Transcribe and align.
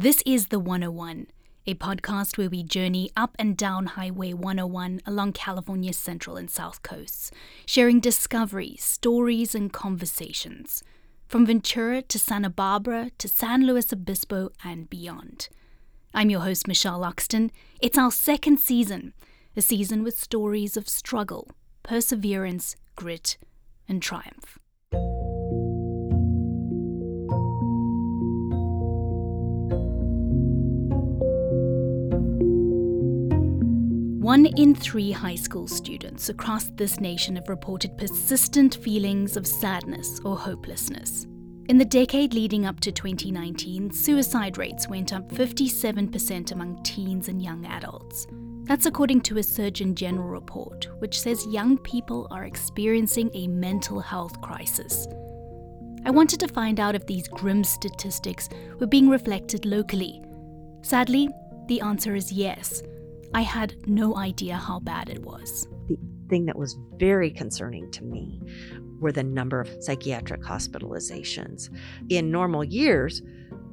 This 0.00 0.22
is 0.24 0.46
The 0.46 0.60
101, 0.60 1.26
a 1.66 1.74
podcast 1.74 2.38
where 2.38 2.48
we 2.48 2.62
journey 2.62 3.10
up 3.16 3.34
and 3.36 3.56
down 3.56 3.86
Highway 3.86 4.32
101 4.32 5.00
along 5.04 5.32
California's 5.32 5.98
central 5.98 6.36
and 6.36 6.48
south 6.48 6.84
coasts, 6.84 7.32
sharing 7.66 7.98
discoveries, 7.98 8.84
stories, 8.84 9.56
and 9.56 9.72
conversations. 9.72 10.84
From 11.26 11.46
Ventura 11.46 12.02
to 12.02 12.16
Santa 12.16 12.48
Barbara 12.48 13.10
to 13.18 13.26
San 13.26 13.66
Luis 13.66 13.92
Obispo 13.92 14.52
and 14.62 14.88
beyond. 14.88 15.48
I'm 16.14 16.30
your 16.30 16.42
host, 16.42 16.68
Michelle 16.68 17.00
Loxton. 17.00 17.50
It's 17.80 17.98
our 17.98 18.12
second 18.12 18.60
season, 18.60 19.14
a 19.56 19.60
season 19.60 20.04
with 20.04 20.16
stories 20.16 20.76
of 20.76 20.88
struggle, 20.88 21.50
perseverance, 21.82 22.76
grit, 22.94 23.36
and 23.88 24.00
triumph. 24.00 24.60
One 34.28 34.44
in 34.44 34.74
three 34.74 35.10
high 35.10 35.36
school 35.36 35.66
students 35.66 36.28
across 36.28 36.64
this 36.74 37.00
nation 37.00 37.36
have 37.36 37.48
reported 37.48 37.96
persistent 37.96 38.74
feelings 38.74 39.38
of 39.38 39.46
sadness 39.46 40.20
or 40.22 40.36
hopelessness. 40.36 41.26
In 41.70 41.78
the 41.78 41.86
decade 41.86 42.34
leading 42.34 42.66
up 42.66 42.78
to 42.80 42.92
2019, 42.92 43.90
suicide 43.90 44.58
rates 44.58 44.86
went 44.86 45.14
up 45.14 45.26
57% 45.30 46.52
among 46.52 46.82
teens 46.82 47.28
and 47.28 47.40
young 47.40 47.64
adults. 47.64 48.26
That's 48.64 48.84
according 48.84 49.22
to 49.22 49.38
a 49.38 49.42
Surgeon 49.42 49.94
General 49.94 50.28
report, 50.28 50.88
which 50.98 51.18
says 51.18 51.46
young 51.46 51.78
people 51.78 52.28
are 52.30 52.44
experiencing 52.44 53.30
a 53.32 53.48
mental 53.48 53.98
health 53.98 54.38
crisis. 54.42 55.08
I 56.04 56.10
wanted 56.10 56.40
to 56.40 56.48
find 56.48 56.80
out 56.80 56.94
if 56.94 57.06
these 57.06 57.28
grim 57.28 57.64
statistics 57.64 58.50
were 58.78 58.86
being 58.86 59.08
reflected 59.08 59.64
locally. 59.64 60.20
Sadly, 60.82 61.30
the 61.68 61.80
answer 61.80 62.14
is 62.14 62.30
yes. 62.30 62.82
I 63.34 63.42
had 63.42 63.86
no 63.86 64.16
idea 64.16 64.56
how 64.56 64.80
bad 64.80 65.08
it 65.08 65.22
was. 65.22 65.68
The 65.86 65.98
thing 66.28 66.46
that 66.46 66.58
was 66.58 66.78
very 66.96 67.30
concerning 67.30 67.90
to 67.92 68.04
me 68.04 68.40
were 69.00 69.12
the 69.12 69.22
number 69.22 69.60
of 69.60 69.70
psychiatric 69.82 70.42
hospitalizations. 70.42 71.68
In 72.08 72.30
normal 72.30 72.64
years, 72.64 73.22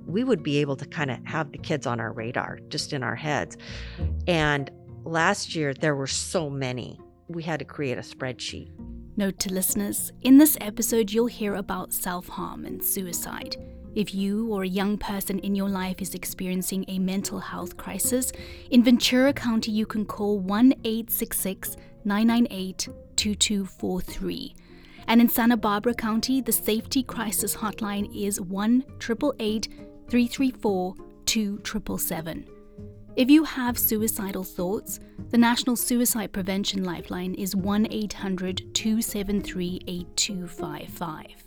we 0.05 0.23
would 0.23 0.43
be 0.43 0.57
able 0.59 0.75
to 0.75 0.85
kind 0.85 1.09
of 1.09 1.17
have 1.25 1.51
the 1.51 1.57
kids 1.57 1.87
on 1.87 1.99
our 1.99 2.11
radar, 2.11 2.59
just 2.69 2.93
in 2.93 3.01
our 3.01 3.15
heads. 3.15 3.57
And 4.27 4.69
last 5.03 5.55
year, 5.55 5.73
there 5.73 5.95
were 5.95 6.07
so 6.07 6.49
many. 6.49 6.99
We 7.27 7.41
had 7.41 7.59
to 7.59 7.65
create 7.65 7.97
a 7.97 8.01
spreadsheet. 8.01 8.69
Note 9.17 9.39
to 9.39 9.53
listeners 9.53 10.11
in 10.21 10.37
this 10.37 10.57
episode, 10.59 11.11
you'll 11.11 11.27
hear 11.27 11.55
about 11.55 11.93
self 11.93 12.27
harm 12.27 12.65
and 12.65 12.83
suicide. 12.83 13.55
If 13.95 14.13
you 14.13 14.53
or 14.53 14.63
a 14.63 14.67
young 14.67 14.97
person 14.97 15.39
in 15.39 15.55
your 15.55 15.69
life 15.69 16.01
is 16.01 16.15
experiencing 16.15 16.83
a 16.89 16.99
mental 16.99 17.39
health 17.39 17.77
crisis, 17.77 18.33
in 18.69 18.83
Ventura 18.83 19.31
County 19.31 19.71
you 19.71 19.85
can 19.85 20.05
call 20.05 20.37
1 20.37 20.73
866 20.83 21.77
998 22.03 22.89
2243. 23.15 24.55
And 25.07 25.21
in 25.21 25.29
Santa 25.29 25.55
Barbara 25.55 25.93
County, 25.93 26.41
the 26.41 26.51
SAFTY 26.51 27.03
Crisis 27.03 27.55
Hotline 27.55 28.13
is 28.13 28.41
1 28.41 28.83
888 28.99 29.69
334 30.09 30.95
2777. 31.25 32.49
If 33.15 33.29
you 33.29 33.45
have 33.45 33.77
suicidal 33.77 34.43
thoughts, 34.43 34.99
the 35.29 35.37
National 35.37 35.77
Suicide 35.77 36.33
Prevention 36.33 36.83
Lifeline 36.83 37.33
is 37.35 37.55
1 37.55 37.87
800 37.89 38.73
273 38.73 39.79
8255. 39.87 41.45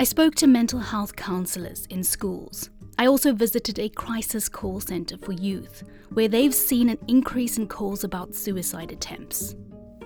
I 0.00 0.04
spoke 0.04 0.36
to 0.36 0.46
mental 0.46 0.78
health 0.78 1.16
counselors 1.16 1.86
in 1.86 2.04
schools. 2.04 2.70
I 2.98 3.08
also 3.08 3.32
visited 3.32 3.80
a 3.80 3.88
crisis 3.88 4.48
call 4.48 4.78
center 4.78 5.18
for 5.18 5.32
youth, 5.32 5.82
where 6.12 6.28
they've 6.28 6.54
seen 6.54 6.88
an 6.88 6.98
increase 7.08 7.58
in 7.58 7.66
calls 7.66 8.04
about 8.04 8.32
suicide 8.32 8.92
attempts. 8.92 9.56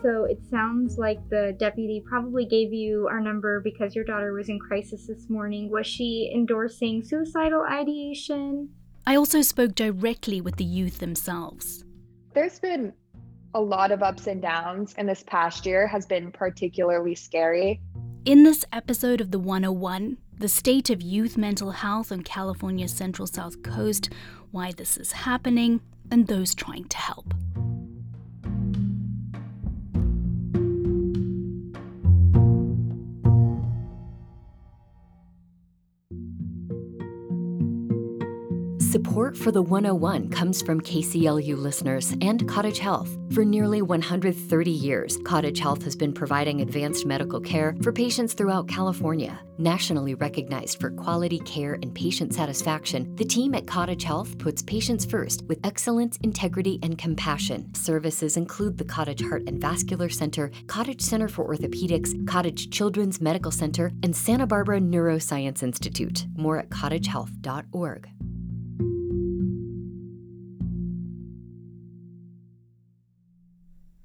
So 0.02 0.24
it 0.24 0.38
sounds 0.50 0.96
like 0.96 1.18
the 1.28 1.54
deputy 1.58 2.02
probably 2.08 2.46
gave 2.46 2.72
you 2.72 3.06
our 3.10 3.20
number 3.20 3.60
because 3.60 3.94
your 3.94 4.06
daughter 4.06 4.32
was 4.32 4.48
in 4.48 4.58
crisis 4.58 5.06
this 5.06 5.28
morning. 5.28 5.68
Was 5.70 5.86
she 5.86 6.32
endorsing 6.34 7.04
suicidal 7.04 7.60
ideation? 7.70 8.70
I 9.06 9.16
also 9.16 9.42
spoke 9.42 9.74
directly 9.74 10.40
with 10.40 10.56
the 10.56 10.64
youth 10.64 11.00
themselves. 11.00 11.84
There's 12.32 12.58
been 12.58 12.94
a 13.54 13.60
lot 13.60 13.92
of 13.92 14.02
ups 14.02 14.26
and 14.26 14.40
downs, 14.40 14.94
and 14.96 15.06
this 15.06 15.22
past 15.22 15.66
year 15.66 15.86
has 15.86 16.06
been 16.06 16.32
particularly 16.32 17.14
scary. 17.14 17.82
In 18.24 18.44
this 18.44 18.64
episode 18.72 19.20
of 19.20 19.32
The 19.32 19.40
101, 19.40 20.16
the 20.38 20.46
state 20.46 20.90
of 20.90 21.02
youth 21.02 21.36
mental 21.36 21.72
health 21.72 22.12
on 22.12 22.22
California's 22.22 22.92
Central 22.92 23.26
South 23.26 23.64
Coast, 23.64 24.10
why 24.52 24.70
this 24.70 24.96
is 24.96 25.10
happening, 25.10 25.80
and 26.08 26.28
those 26.28 26.54
trying 26.54 26.84
to 26.84 26.98
help. 26.98 27.34
Support 39.32 39.44
for 39.44 39.52
the 39.52 39.62
101 39.62 40.28
comes 40.28 40.60
from 40.60 40.80
KCLU 40.80 41.56
listeners 41.56 42.14
and 42.20 42.46
Cottage 42.46 42.78
Health. 42.78 43.08
For 43.32 43.46
nearly 43.46 43.80
130 43.80 44.70
years, 44.70 45.16
Cottage 45.24 45.58
Health 45.58 45.82
has 45.84 45.96
been 45.96 46.12
providing 46.12 46.60
advanced 46.60 47.06
medical 47.06 47.40
care 47.40 47.74
for 47.82 47.92
patients 47.92 48.34
throughout 48.34 48.68
California. 48.68 49.40
Nationally 49.56 50.14
recognized 50.14 50.80
for 50.80 50.90
quality 50.90 51.38
care 51.40 51.74
and 51.82 51.94
patient 51.94 52.34
satisfaction, 52.34 53.14
the 53.16 53.24
team 53.24 53.54
at 53.54 53.66
Cottage 53.66 54.04
Health 54.04 54.36
puts 54.38 54.62
patients 54.62 55.06
first 55.06 55.44
with 55.46 55.64
excellence, 55.64 56.18
integrity, 56.22 56.78
and 56.82 56.98
compassion. 56.98 57.72
Services 57.74 58.36
include 58.36 58.76
the 58.76 58.84
Cottage 58.84 59.22
Heart 59.22 59.44
and 59.46 59.60
Vascular 59.60 60.10
Center, 60.10 60.50
Cottage 60.66 61.00
Center 61.00 61.28
for 61.28 61.48
Orthopedics, 61.48 62.26
Cottage 62.26 62.70
Children's 62.70 63.20
Medical 63.20 63.50
Center, 63.50 63.92
and 64.02 64.14
Santa 64.14 64.46
Barbara 64.46 64.80
Neuroscience 64.80 65.62
Institute. 65.62 66.26
More 66.36 66.58
at 66.58 66.68
cottagehealth.org. 66.68 68.10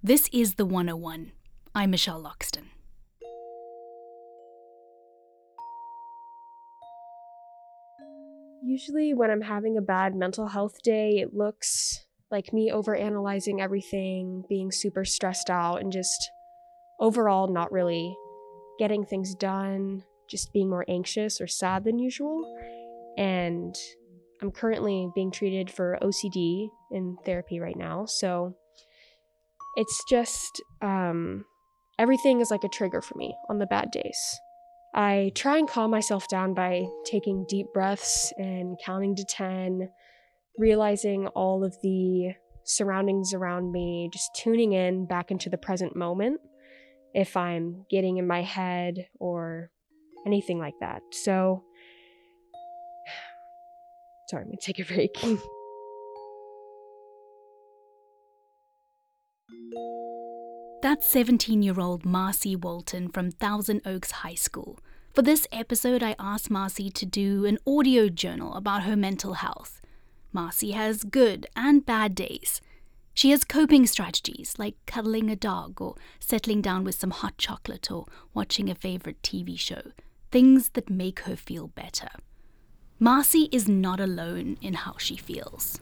This 0.08 0.30
is 0.32 0.54
The 0.54 0.66
101. 0.66 1.34
I'm 1.76 1.92
Michelle 1.92 2.24
Loxton. 2.24 2.68
Usually, 8.64 9.14
when 9.14 9.30
I'm 9.30 9.42
having 9.42 9.78
a 9.78 9.82
bad 9.82 10.16
mental 10.16 10.48
health 10.48 10.82
day, 10.82 11.18
it 11.18 11.34
looks 11.34 12.06
like 12.32 12.54
me 12.54 12.72
overanalyzing 12.74 13.60
everything, 13.60 14.46
being 14.48 14.72
super 14.72 15.04
stressed 15.04 15.50
out, 15.50 15.82
and 15.82 15.92
just 15.92 16.32
overall 17.02 17.52
not 17.52 17.74
really 17.74 18.16
getting 18.80 19.04
things 19.04 19.36
done, 19.36 20.06
just 20.30 20.54
being 20.54 20.70
more 20.70 20.86
anxious 20.88 21.42
or 21.42 21.48
sad 21.48 21.84
than 21.84 22.00
usual. 22.00 22.46
And 23.18 23.76
I'm 24.42 24.52
currently 24.52 25.10
being 25.14 25.32
treated 25.32 25.70
for 25.70 26.00
OCD 26.02 26.70
in 26.94 27.18
therapy 27.26 27.60
right 27.60 27.78
now. 27.78 28.06
So 28.06 28.56
it's 29.78 30.04
just 30.04 30.62
um, 30.82 31.46
everything 32.00 32.42
is 32.42 32.50
like 32.50 32.64
a 32.64 32.70
trigger 32.70 33.02
for 33.02 33.16
me 33.16 33.34
on 33.48 33.60
the 33.60 33.68
bad 33.68 33.92
days. 33.92 34.40
I 34.96 35.32
try 35.36 35.60
and 35.60 35.70
calm 35.70 35.92
myself 35.92 36.28
down 36.28 36.56
by 36.56 36.88
taking 37.06 37.46
deep 37.48 37.68
breaths 37.76 38.34
and 38.38 38.76
counting 38.84 39.16
to 39.16 39.24
10, 39.24 39.88
realizing 40.58 41.28
all 41.28 41.64
of 41.64 41.78
the 41.84 42.34
surroundings 42.64 43.36
around 43.36 43.72
me, 43.72 44.10
just 44.12 44.34
tuning 44.36 44.74
in 44.74 45.06
back 45.06 45.30
into 45.30 45.50
the 45.50 45.60
present 45.60 45.96
moment 45.96 46.42
if 47.14 47.38
I'm 47.38 47.86
getting 47.88 48.18
in 48.18 48.26
my 48.26 48.42
head 48.42 49.08
or 49.20 49.70
anything 50.26 50.58
like 50.58 50.80
that. 50.82 51.04
So, 51.12 51.64
sorry, 54.30 54.42
I'm 54.42 54.48
gonna 54.48 54.58
take 54.60 54.80
a 54.80 54.86
break. 54.86 55.16
That's 60.80 61.08
17 61.08 61.64
year 61.64 61.80
old 61.80 62.06
Marcy 62.06 62.56
Walton 62.56 63.10
from 63.10 63.32
Thousand 63.32 63.82
Oaks 63.86 64.12
High 64.12 64.36
School. 64.36 64.80
For 65.14 65.24
this 65.24 65.48
episode, 65.52 66.04
I 66.04 66.16
asked 66.20 66.52
Marcy 66.52 66.92
to 66.92 67.06
do 67.06 67.46
an 67.46 67.58
audio 67.66 68.10
journal 68.10 68.54
about 68.54 68.84
her 68.84 68.96
mental 68.96 69.34
health. 69.34 69.82
Marcy 70.32 70.72
has 70.72 71.04
good 71.04 71.48
and 71.56 71.86
bad 71.86 72.14
days. 72.14 72.62
She 73.16 73.32
has 73.32 73.44
coping 73.44 73.88
strategies 73.88 74.54
like 74.60 74.76
cuddling 74.86 75.32
a 75.32 75.36
dog 75.36 75.82
or 75.82 75.96
settling 76.20 76.62
down 76.62 76.84
with 76.84 76.96
some 76.96 77.12
hot 77.12 77.40
chocolate 77.40 77.92
or 77.92 78.06
watching 78.36 78.70
a 78.70 78.76
favorite 78.76 79.22
TV 79.24 79.58
show, 79.58 79.82
things 80.32 80.70
that 80.70 80.92
make 80.92 81.22
her 81.22 81.36
feel 81.36 81.68
better. 81.70 82.10
Marcy 83.00 83.50
is 83.52 83.68
not 83.68 84.00
alone 84.00 84.58
in 84.62 84.76
how 84.76 84.96
she 85.00 85.18
feels. 85.18 85.80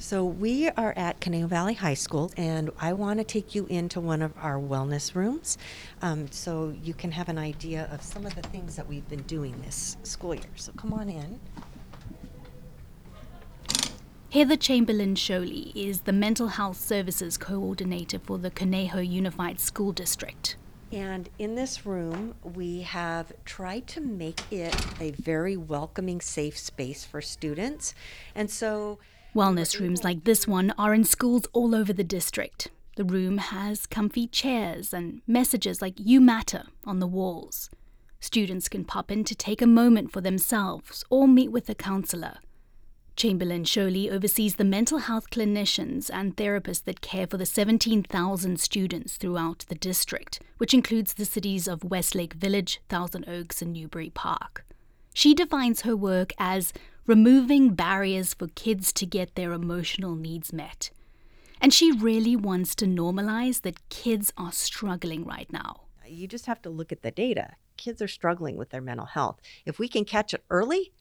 So, 0.00 0.24
we 0.24 0.68
are 0.68 0.94
at 0.96 1.20
Conejo 1.20 1.48
Valley 1.48 1.74
High 1.74 1.94
School, 1.94 2.30
and 2.36 2.70
I 2.80 2.92
want 2.92 3.18
to 3.18 3.24
take 3.24 3.56
you 3.56 3.66
into 3.66 4.00
one 4.00 4.22
of 4.22 4.32
our 4.40 4.54
wellness 4.54 5.16
rooms 5.16 5.58
um, 6.02 6.30
so 6.30 6.72
you 6.84 6.94
can 6.94 7.10
have 7.10 7.28
an 7.28 7.36
idea 7.36 7.88
of 7.90 8.00
some 8.00 8.24
of 8.24 8.32
the 8.36 8.42
things 8.42 8.76
that 8.76 8.88
we've 8.88 9.08
been 9.08 9.22
doing 9.22 9.60
this 9.62 9.96
school 10.04 10.36
year. 10.36 10.44
So, 10.54 10.70
come 10.76 10.92
on 10.92 11.08
in. 11.08 11.40
Heather 14.30 14.56
Chamberlain 14.56 15.16
Sholey 15.16 15.72
is 15.74 16.02
the 16.02 16.12
Mental 16.12 16.46
Health 16.46 16.78
Services 16.78 17.36
Coordinator 17.36 18.20
for 18.20 18.38
the 18.38 18.52
Conejo 18.52 19.00
Unified 19.00 19.58
School 19.58 19.90
District. 19.90 20.54
And 20.92 21.28
in 21.40 21.56
this 21.56 21.84
room, 21.84 22.36
we 22.44 22.82
have 22.82 23.32
tried 23.44 23.88
to 23.88 24.00
make 24.00 24.40
it 24.52 24.76
a 25.00 25.10
very 25.10 25.56
welcoming, 25.56 26.20
safe 26.20 26.56
space 26.56 27.04
for 27.04 27.20
students. 27.20 27.94
And 28.36 28.48
so, 28.48 29.00
wellness 29.34 29.78
rooms 29.78 30.04
like 30.04 30.24
this 30.24 30.46
one 30.46 30.72
are 30.78 30.94
in 30.94 31.04
schools 31.04 31.46
all 31.52 31.74
over 31.74 31.92
the 31.92 32.04
district. 32.04 32.68
The 32.96 33.04
room 33.04 33.38
has 33.38 33.86
comfy 33.86 34.26
chairs 34.26 34.92
and 34.92 35.22
messages 35.26 35.80
like 35.80 35.94
You 35.98 36.20
Matter 36.20 36.64
on 36.84 36.98
the 36.98 37.06
walls. 37.06 37.70
Students 38.20 38.68
can 38.68 38.84
pop 38.84 39.10
in 39.10 39.22
to 39.24 39.34
take 39.34 39.62
a 39.62 39.66
moment 39.66 40.12
for 40.12 40.20
themselves 40.20 41.04
or 41.08 41.28
meet 41.28 41.52
with 41.52 41.68
a 41.68 41.74
counselor. 41.74 42.38
Chamberlain 43.14 43.64
Sholey 43.64 44.10
oversees 44.10 44.56
the 44.56 44.64
mental 44.64 44.98
health 44.98 45.30
clinicians 45.30 46.08
and 46.12 46.36
therapists 46.36 46.84
that 46.84 47.00
care 47.00 47.26
for 47.26 47.36
the 47.36 47.46
17,000 47.46 48.60
students 48.60 49.16
throughout 49.16 49.64
the 49.68 49.74
district, 49.74 50.40
which 50.58 50.72
includes 50.72 51.14
the 51.14 51.24
cities 51.24 51.66
of 51.66 51.82
Westlake 51.82 52.34
Village, 52.34 52.80
Thousand 52.88 53.28
Oaks, 53.28 53.60
and 53.60 53.72
Newbury 53.72 54.10
Park. 54.10 54.64
She 55.14 55.34
defines 55.34 55.80
her 55.80 55.96
work 55.96 56.32
as 56.38 56.72
removing 57.08 57.70
barriers 57.70 58.34
for 58.34 58.48
kids 58.48 58.92
to 58.92 59.06
get 59.06 59.34
their 59.34 59.52
emotional 59.52 60.14
needs 60.14 60.52
met. 60.52 60.90
And 61.58 61.72
she 61.72 61.90
really 61.90 62.36
wants 62.36 62.74
to 62.76 62.84
normalize 62.84 63.62
that 63.62 63.88
kids 63.88 64.30
are 64.36 64.52
struggling 64.52 65.24
right 65.24 65.50
now. 65.50 65.84
You 66.06 66.28
just 66.28 66.46
have 66.46 66.60
to 66.62 66.70
look 66.70 66.92
at 66.92 67.02
the 67.02 67.10
data. 67.10 67.54
Kids 67.78 68.02
are 68.02 68.08
struggling 68.08 68.56
with 68.56 68.70
their 68.70 68.82
mental 68.82 69.06
health. 69.06 69.40
If 69.64 69.78
we 69.78 69.88
can 69.88 70.04
catch 70.04 70.34
it 70.34 70.44
early, 70.50 70.92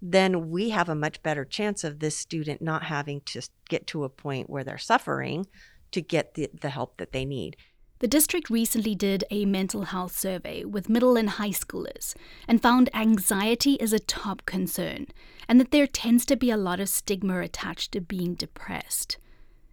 then 0.00 0.48
we 0.48 0.70
have 0.70 0.88
a 0.88 0.94
much 0.94 1.22
better 1.24 1.44
chance 1.44 1.82
of 1.82 1.98
this 1.98 2.16
student 2.16 2.62
not 2.62 2.84
having 2.84 3.20
to 3.22 3.42
get 3.68 3.88
to 3.88 4.04
a 4.04 4.08
point 4.08 4.48
where 4.48 4.62
they're 4.62 4.78
suffering 4.78 5.46
to 5.90 6.00
get 6.00 6.34
the, 6.34 6.48
the 6.60 6.70
help 6.70 6.98
that 6.98 7.12
they 7.12 7.24
need. 7.24 7.56
The 8.00 8.06
district 8.06 8.48
recently 8.48 8.94
did 8.94 9.24
a 9.28 9.44
mental 9.44 9.82
health 9.82 10.16
survey 10.16 10.64
with 10.64 10.88
middle 10.88 11.16
and 11.16 11.30
high 11.30 11.50
schoolers 11.50 12.14
and 12.46 12.62
found 12.62 12.94
anxiety 12.94 13.74
is 13.74 13.92
a 13.92 13.98
top 13.98 14.46
concern 14.46 15.08
and 15.48 15.58
that 15.58 15.72
there 15.72 15.86
tends 15.88 16.24
to 16.26 16.36
be 16.36 16.50
a 16.50 16.56
lot 16.56 16.78
of 16.78 16.88
stigma 16.88 17.40
attached 17.40 17.90
to 17.92 18.00
being 18.00 18.34
depressed. 18.34 19.18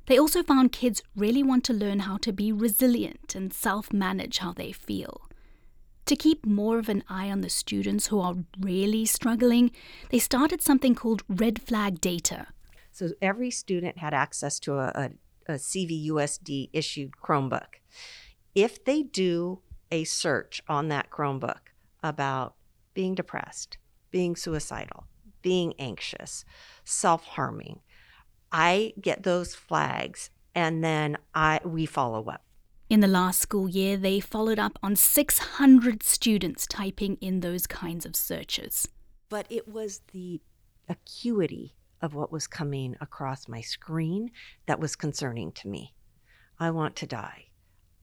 They 0.07 0.17
also 0.17 0.41
found 0.41 0.71
kids 0.71 1.03
really 1.15 1.43
want 1.43 1.63
to 1.65 1.73
learn 1.73 1.99
how 1.99 2.17
to 2.17 2.33
be 2.33 2.51
resilient 2.51 3.35
and 3.35 3.53
self 3.53 3.93
manage 3.93 4.39
how 4.39 4.53
they 4.53 4.71
feel. 4.71 5.21
To 6.07 6.15
keep 6.15 6.45
more 6.45 6.79
of 6.79 6.89
an 6.89 7.03
eye 7.07 7.29
on 7.29 7.41
the 7.41 7.49
students 7.49 8.07
who 8.07 8.19
are 8.19 8.35
really 8.59 9.05
struggling, 9.05 9.71
they 10.09 10.19
started 10.19 10.61
something 10.61 10.95
called 10.95 11.23
Red 11.27 11.61
Flag 11.61 12.01
Data. 12.01 12.47
So 12.91 13.09
every 13.21 13.51
student 13.51 13.99
had 13.99 14.13
access 14.13 14.59
to 14.61 14.73
a, 14.75 14.87
a, 14.95 15.09
a 15.53 15.55
CVUSD 15.55 16.69
issued 16.73 17.11
Chromebook. 17.23 17.81
If 18.53 18.83
they 18.83 19.03
do 19.03 19.61
a 19.91 20.03
search 20.03 20.61
on 20.67 20.87
that 20.89 21.09
Chromebook 21.09 21.71
about 22.03 22.55
being 22.93 23.15
depressed, 23.15 23.77
being 24.11 24.35
suicidal, 24.35 25.05
being 25.41 25.73
anxious, 25.77 26.45
self 26.83 27.25
harming, 27.25 27.81
I 28.51 28.93
get 28.99 29.23
those 29.23 29.53
flags 29.53 30.29
and 30.53 30.83
then 30.83 31.17
I 31.33 31.59
we 31.65 31.85
follow 31.85 32.25
up. 32.25 32.43
In 32.89 32.99
the 32.99 33.07
last 33.07 33.41
school 33.41 33.67
year, 33.67 33.97
they 33.97 34.19
followed 34.19 34.59
up 34.59 34.77
on 34.83 34.95
600 34.95 36.03
students 36.03 36.67
typing 36.67 37.17
in 37.19 37.39
those 37.39 37.65
kinds 37.65 38.05
of 38.05 38.15
searches. 38.15 38.87
But 39.27 39.47
it 39.49 39.67
was 39.67 40.01
the 40.13 40.39
acuity 40.87 41.75
of 42.01 42.13
what 42.13 42.31
was 42.31 42.45
coming 42.45 42.95
across 43.01 43.47
my 43.47 43.61
screen 43.61 44.29
that 44.67 44.79
was 44.79 44.95
concerning 44.95 45.51
to 45.53 45.67
me. 45.67 45.95
I 46.59 46.69
want 46.69 46.95
to 46.97 47.07
die. 47.07 47.44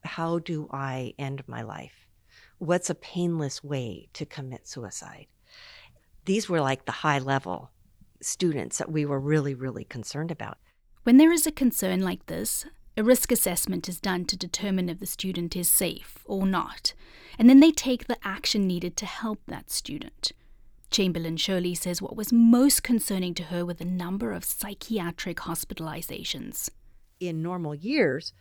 How 0.03 0.39
do 0.39 0.67
I 0.71 1.13
end 1.17 1.43
my 1.47 1.61
life? 1.61 2.07
What's 2.57 2.89
a 2.89 2.95
painless 2.95 3.63
way 3.63 4.09
to 4.13 4.25
commit 4.25 4.67
suicide? 4.67 5.27
These 6.25 6.49
were 6.49 6.61
like 6.61 6.85
the 6.85 6.91
high 6.91 7.19
level 7.19 7.71
students 8.21 8.77
that 8.77 8.91
we 8.91 9.05
were 9.05 9.19
really, 9.19 9.53
really 9.53 9.83
concerned 9.83 10.31
about. 10.31 10.57
When 11.03 11.17
there 11.17 11.31
is 11.31 11.45
a 11.45 11.51
concern 11.51 12.01
like 12.01 12.27
this, 12.27 12.65
a 12.95 13.03
risk 13.03 13.31
assessment 13.31 13.89
is 13.89 13.99
done 13.99 14.25
to 14.25 14.37
determine 14.37 14.87
if 14.87 14.99
the 14.99 15.05
student 15.05 15.55
is 15.55 15.67
safe 15.67 16.19
or 16.25 16.45
not, 16.45 16.93
and 17.37 17.49
then 17.49 17.59
they 17.59 17.71
take 17.71 18.07
the 18.07 18.17
action 18.23 18.67
needed 18.67 18.95
to 18.97 19.05
help 19.05 19.39
that 19.47 19.71
student. 19.71 20.31
Chamberlain 20.91 21.37
Sholey 21.37 21.75
says 21.75 22.01
what 22.01 22.15
was 22.15 22.31
most 22.31 22.83
concerning 22.83 23.33
to 23.33 23.45
her 23.45 23.65
were 23.65 23.73
the 23.73 23.83
number 23.83 24.31
of 24.31 24.45
psychiatric 24.45 25.37
hospitalizations. 25.37 26.69
In 27.19 27.41
normal 27.41 27.73
years, 27.73 28.31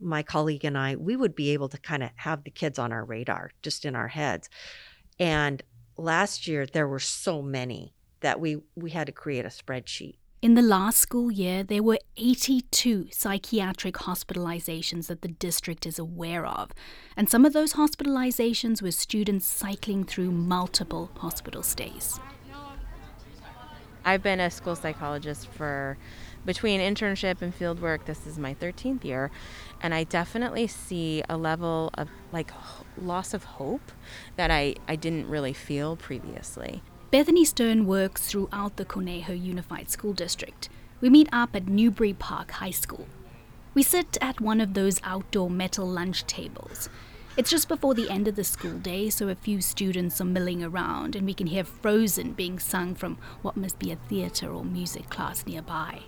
my 0.00 0.22
colleague 0.22 0.64
and 0.64 0.76
I, 0.76 0.96
we 0.96 1.16
would 1.16 1.34
be 1.34 1.50
able 1.50 1.68
to 1.68 1.78
kind 1.78 2.02
of 2.02 2.10
have 2.16 2.44
the 2.44 2.50
kids 2.50 2.78
on 2.78 2.92
our 2.92 3.04
radar, 3.04 3.50
just 3.62 3.84
in 3.84 3.96
our 3.96 4.08
heads. 4.08 4.48
And 5.18 5.62
last 5.96 6.46
year, 6.46 6.66
there 6.66 6.88
were 6.88 7.00
so 7.00 7.42
many 7.42 7.94
that 8.20 8.40
we, 8.40 8.58
we 8.74 8.90
had 8.90 9.06
to 9.06 9.12
create 9.12 9.44
a 9.44 9.48
spreadsheet. 9.48 10.16
In 10.42 10.54
the 10.54 10.62
last 10.62 10.98
school 10.98 11.30
year, 11.30 11.64
there 11.64 11.82
were 11.82 11.98
82 12.16 13.08
psychiatric 13.10 13.94
hospitalizations 13.94 15.06
that 15.06 15.22
the 15.22 15.28
district 15.28 15.86
is 15.86 15.98
aware 15.98 16.46
of, 16.46 16.72
and 17.16 17.28
some 17.28 17.44
of 17.44 17.52
those 17.52 17.72
hospitalizations 17.72 18.82
were 18.82 18.90
students 18.90 19.46
cycling 19.46 20.04
through 20.04 20.30
multiple 20.30 21.10
hospital 21.16 21.62
stays. 21.62 22.20
I've 24.04 24.22
been 24.22 24.38
a 24.38 24.50
school 24.50 24.76
psychologist 24.76 25.48
for 25.48 25.98
between 26.46 26.80
internship 26.80 27.42
and 27.42 27.54
field 27.54 27.80
work. 27.82 28.06
This 28.06 28.26
is 28.26 28.38
my 28.38 28.54
13th 28.54 29.04
year, 29.04 29.30
and 29.82 29.92
I 29.92 30.04
definitely 30.04 30.66
see 30.66 31.22
a 31.28 31.36
level 31.36 31.90
of 31.94 32.08
like 32.32 32.52
loss 32.96 33.34
of 33.34 33.44
hope 33.44 33.92
that 34.36 34.50
I, 34.50 34.76
I 34.88 34.96
didn't 34.96 35.28
really 35.28 35.52
feel 35.52 35.96
previously. 35.96 36.82
Bethany 37.10 37.44
Stern 37.44 37.86
works 37.86 38.26
throughout 38.26 38.76
the 38.76 38.84
Conejo 38.84 39.32
Unified 39.32 39.90
School 39.90 40.12
District. 40.12 40.68
We 41.00 41.10
meet 41.10 41.28
up 41.30 41.54
at 41.54 41.68
Newbury 41.68 42.14
Park 42.14 42.52
High 42.52 42.70
School. 42.70 43.06
We 43.74 43.82
sit 43.82 44.16
at 44.22 44.40
one 44.40 44.60
of 44.60 44.72
those 44.72 45.00
outdoor 45.04 45.50
metal 45.50 45.86
lunch 45.86 46.26
tables. 46.26 46.88
It's 47.36 47.50
just 47.50 47.68
before 47.68 47.92
the 47.92 48.08
end 48.08 48.28
of 48.28 48.34
the 48.34 48.44
school 48.44 48.78
day, 48.78 49.10
so 49.10 49.28
a 49.28 49.34
few 49.34 49.60
students 49.60 50.22
are 50.22 50.24
milling 50.24 50.64
around, 50.64 51.14
and 51.14 51.26
we 51.26 51.34
can 51.34 51.48
hear 51.48 51.64
Frozen 51.64 52.32
being 52.32 52.58
sung 52.58 52.94
from 52.94 53.18
what 53.42 53.58
must 53.58 53.78
be 53.78 53.92
a 53.92 53.96
theatre 53.96 54.50
or 54.50 54.64
music 54.64 55.10
class 55.10 55.46
nearby. 55.46 56.00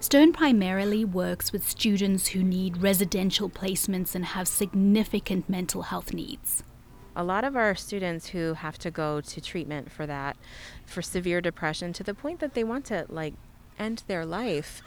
Stern 0.00 0.32
primarily 0.32 1.04
works 1.04 1.52
with 1.52 1.68
students 1.68 2.28
who 2.28 2.42
need 2.42 2.82
residential 2.82 3.50
placements 3.50 4.14
and 4.14 4.24
have 4.24 4.48
significant 4.48 5.48
mental 5.48 5.82
health 5.82 6.12
needs 6.14 6.62
a 7.18 7.24
lot 7.24 7.42
of 7.42 7.56
our 7.56 7.74
students 7.74 8.28
who 8.28 8.54
have 8.54 8.78
to 8.78 8.92
go 8.92 9.20
to 9.20 9.40
treatment 9.40 9.90
for 9.90 10.06
that, 10.06 10.36
for 10.86 11.02
severe 11.02 11.40
depression, 11.40 11.92
to 11.92 12.04
the 12.04 12.14
point 12.14 12.38
that 12.38 12.54
they 12.54 12.62
want 12.62 12.84
to 12.86 13.04
like 13.08 13.34
end 13.76 14.04
their 14.06 14.24
life, 14.24 14.80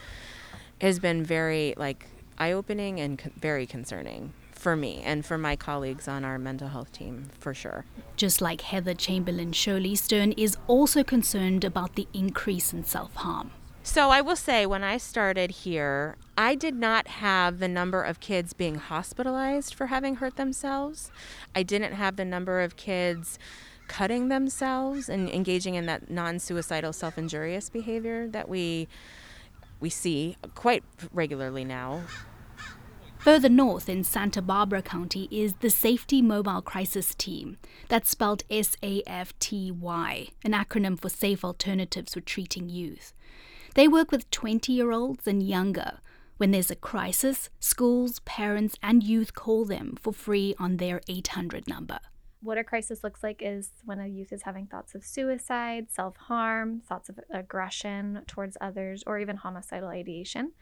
has 0.79 0.97
been 0.97 1.23
very 1.23 1.73
like 1.75 2.07
eye 2.37 2.53
opening 2.53 3.01
and 3.01 3.21
very 3.35 3.65
concerning 3.65 4.31
for 4.53 4.77
me 4.77 5.01
and 5.03 5.25
for 5.25 5.37
my 5.37 5.57
colleagues 5.57 6.07
on 6.07 6.23
our 6.23 6.39
mental 6.39 6.69
health 6.69 6.93
team 6.93 7.27
for 7.37 7.53
sure. 7.53 7.83
Just 8.15 8.41
like 8.41 8.61
Heather 8.61 8.93
Chamberlain 8.93 9.51
Sholey 9.51 9.97
Stern 9.97 10.31
is 10.33 10.55
also 10.67 11.03
concerned 11.03 11.65
about 11.65 11.95
the 11.95 12.07
increase 12.13 12.71
in 12.71 12.85
self 12.85 13.13
harm. 13.15 13.51
So 13.83 14.09
I 14.09 14.21
will 14.21 14.35
say, 14.35 14.65
when 14.65 14.83
I 14.83 14.97
started 14.97 15.51
here, 15.51 16.15
I 16.37 16.55
did 16.55 16.75
not 16.75 17.07
have 17.07 17.59
the 17.59 17.67
number 17.67 18.03
of 18.03 18.19
kids 18.19 18.53
being 18.53 18.75
hospitalized 18.75 19.73
for 19.73 19.87
having 19.87 20.15
hurt 20.15 20.37
themselves. 20.37 21.11
I 21.55 21.63
didn't 21.63 21.93
have 21.93 22.15
the 22.15 22.23
number 22.23 22.61
of 22.61 22.77
kids 22.77 23.37
cutting 23.87 24.29
themselves 24.29 25.09
and 25.09 25.29
engaging 25.29 25.75
in 25.75 25.87
that 25.87 26.09
non-suicidal 26.09 26.93
self-injurious 26.93 27.69
behavior 27.69 28.27
that 28.27 28.47
we 28.47 28.87
we 29.81 29.89
see 29.89 30.37
quite 30.55 30.83
regularly 31.11 31.65
now. 31.65 32.01
Further 33.17 33.49
north 33.49 33.89
in 33.89 34.03
Santa 34.03 34.41
Barbara 34.41 34.81
County 34.81 35.27
is 35.31 35.55
the 35.59 35.69
SAFTY 35.69 36.21
Mobile 36.21 36.61
Crisis 36.61 37.13
Team. 37.13 37.57
That's 37.89 38.09
spelled 38.09 38.43
S 38.49 38.77
A 38.81 39.03
F 39.05 39.37
T 39.39 39.71
Y, 39.71 40.29
an 40.45 40.53
acronym 40.53 40.99
for 40.99 41.09
Safe 41.09 41.43
Alternatives 41.43 42.13
for 42.13 42.21
Treating 42.21 42.69
Youth. 42.69 43.13
They 43.73 43.87
work 43.87 44.11
with 44.11 44.29
20 44.31 44.73
year 44.73 44.91
olds 44.91 45.27
and 45.27 45.41
younger. 45.41 45.99
When 46.37 46.51
there's 46.51 46.71
a 46.71 46.75
crisis, 46.75 47.49
schools, 47.59 48.19
parents, 48.19 48.75
and 48.81 49.03
youth 49.03 49.33
call 49.33 49.63
them 49.63 49.95
for 50.01 50.11
free 50.11 50.55
on 50.59 50.77
their 50.77 50.99
800 51.07 51.67
number. 51.67 51.99
What 52.43 52.57
a 52.57 52.63
crisis 52.63 53.03
looks 53.03 53.21
like 53.21 53.41
is 53.45 53.69
when 53.85 53.99
a 53.99 54.07
youth 54.07 54.33
is 54.33 54.41
having 54.41 54.65
thoughts 54.65 54.95
of 54.95 55.05
suicide, 55.05 55.91
self 55.91 56.17
harm, 56.17 56.81
thoughts 56.81 57.07
of 57.07 57.19
aggression 57.31 58.23
towards 58.25 58.57
others, 58.59 59.03
or 59.05 59.19
even 59.19 59.37
homicidal 59.37 59.89
ideation. 59.89 60.53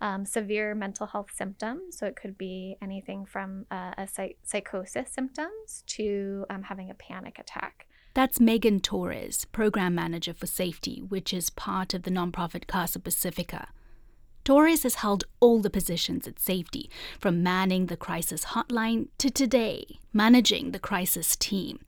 Um, 0.00 0.26
severe 0.26 0.74
mental 0.74 1.06
health 1.06 1.30
symptoms, 1.32 1.96
so 1.96 2.06
it 2.06 2.16
could 2.16 2.36
be 2.36 2.76
anything 2.82 3.24
from 3.24 3.66
uh, 3.70 3.92
a 3.96 4.08
psych- 4.08 4.38
psychosis 4.42 5.12
symptoms 5.12 5.84
to 5.86 6.44
um, 6.50 6.64
having 6.64 6.90
a 6.90 6.94
panic 6.94 7.38
attack. 7.38 7.86
That's 8.12 8.40
Megan 8.40 8.80
Torres, 8.80 9.44
Program 9.52 9.94
Manager 9.94 10.34
for 10.34 10.46
SAFTY, 10.46 11.02
which 11.08 11.32
is 11.32 11.48
part 11.48 11.94
of 11.94 12.02
the 12.02 12.10
nonprofit 12.10 12.66
Casa 12.66 12.98
Pacifica. 12.98 13.68
Torres 14.42 14.82
has 14.82 14.96
held 14.96 15.24
all 15.38 15.60
the 15.60 15.70
positions 15.70 16.26
at 16.26 16.40
SAFTY, 16.40 16.90
from 17.20 17.42
manning 17.42 17.86
the 17.86 17.96
crisis 17.96 18.46
hotline 18.46 19.08
to 19.18 19.30
today, 19.30 20.00
managing 20.12 20.72
the 20.72 20.80
crisis 20.80 21.36
team. 21.36 21.78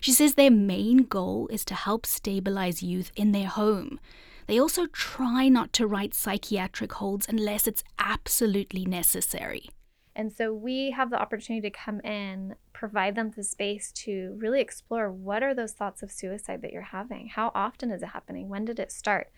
She 0.00 0.12
says 0.12 0.34
their 0.34 0.50
main 0.50 0.98
goal 1.02 1.46
is 1.48 1.62
to 1.66 1.74
help 1.74 2.06
stabilize 2.06 2.82
youth 2.82 3.12
in 3.14 3.32
their 3.32 3.48
home. 3.48 4.00
They 4.46 4.58
also 4.58 4.86
try 4.86 5.48
not 5.48 5.74
to 5.74 5.86
write 5.86 6.14
psychiatric 6.14 6.94
holds 6.94 7.28
unless 7.28 7.66
it's 7.66 7.84
absolutely 7.98 8.86
necessary. 8.86 9.68
And 10.16 10.32
so 10.32 10.50
we 10.52 10.92
have 10.92 11.10
the 11.10 11.20
opportunity 11.20 11.68
to 11.68 11.76
come 11.76 12.00
in, 12.00 12.54
provide 12.72 13.14
them 13.14 13.32
the 13.36 13.44
space 13.44 13.92
to 13.92 14.34
really 14.38 14.62
explore 14.62 15.12
what 15.12 15.42
are 15.42 15.54
those 15.54 15.72
thoughts 15.72 16.02
of 16.02 16.10
suicide 16.10 16.62
that 16.62 16.72
you're 16.72 16.80
having? 16.80 17.28
How 17.28 17.52
often 17.54 17.90
is 17.90 18.02
it 18.02 18.08
happening? 18.08 18.48
When 18.48 18.64
did 18.64 18.80
it 18.80 18.90
start? 18.90 19.30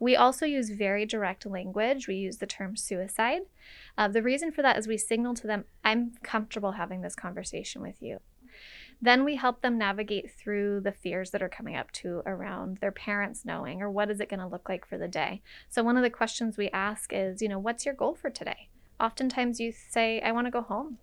We 0.00 0.16
also 0.16 0.44
use 0.44 0.70
very 0.70 1.06
direct 1.06 1.46
language. 1.46 2.08
We 2.08 2.16
use 2.16 2.38
the 2.38 2.46
term 2.46 2.76
suicide. 2.76 3.42
Uh, 3.96 4.08
the 4.08 4.22
reason 4.22 4.50
for 4.50 4.62
that 4.62 4.76
is 4.76 4.88
we 4.88 4.98
signal 4.98 5.34
to 5.34 5.46
them, 5.46 5.64
I'm 5.84 6.14
comfortable 6.24 6.72
having 6.72 7.02
this 7.02 7.14
conversation 7.14 7.80
with 7.80 8.02
you. 8.02 8.18
Then 9.00 9.24
we 9.24 9.36
help 9.36 9.60
them 9.60 9.78
navigate 9.78 10.32
through 10.32 10.80
the 10.80 10.92
fears 10.92 11.30
that 11.30 11.42
are 11.42 11.48
coming 11.48 11.76
up 11.76 11.92
to 11.92 12.22
around 12.26 12.78
their 12.78 12.92
parents 12.92 13.44
knowing 13.44 13.80
or 13.80 13.90
what 13.90 14.10
is 14.10 14.20
it 14.20 14.28
going 14.28 14.40
to 14.40 14.46
look 14.48 14.68
like 14.68 14.86
for 14.86 14.98
the 14.98 15.06
day. 15.06 15.42
So 15.68 15.84
one 15.84 15.96
of 15.96 16.02
the 16.02 16.10
questions 16.10 16.56
we 16.56 16.68
ask 16.70 17.12
is, 17.12 17.40
you 17.40 17.48
know, 17.48 17.60
what's 17.60 17.84
your 17.84 17.94
goal 17.94 18.14
for 18.14 18.28
today? 18.28 18.70
Oftentimes 19.00 19.60
you 19.60 19.72
say, 19.72 20.20
I 20.20 20.32
want 20.32 20.46
to 20.46 20.50
go 20.50 20.62
home. 20.62 20.98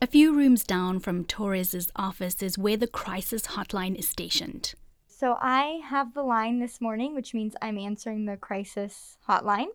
A 0.00 0.06
few 0.06 0.34
rooms 0.34 0.62
down 0.64 1.00
from 1.00 1.24
Torres's 1.24 1.90
office 1.96 2.42
is 2.42 2.56
where 2.56 2.76
the 2.76 2.86
crisis 2.86 3.42
hotline 3.48 3.98
is 3.98 4.08
stationed. 4.08 4.74
So 5.08 5.36
I 5.40 5.80
have 5.84 6.14
the 6.14 6.22
line 6.22 6.60
this 6.60 6.80
morning, 6.80 7.16
which 7.16 7.34
means 7.34 7.56
I'm 7.60 7.76
answering 7.76 8.24
the 8.24 8.36
crisis 8.36 9.18
hotline. 9.28 9.66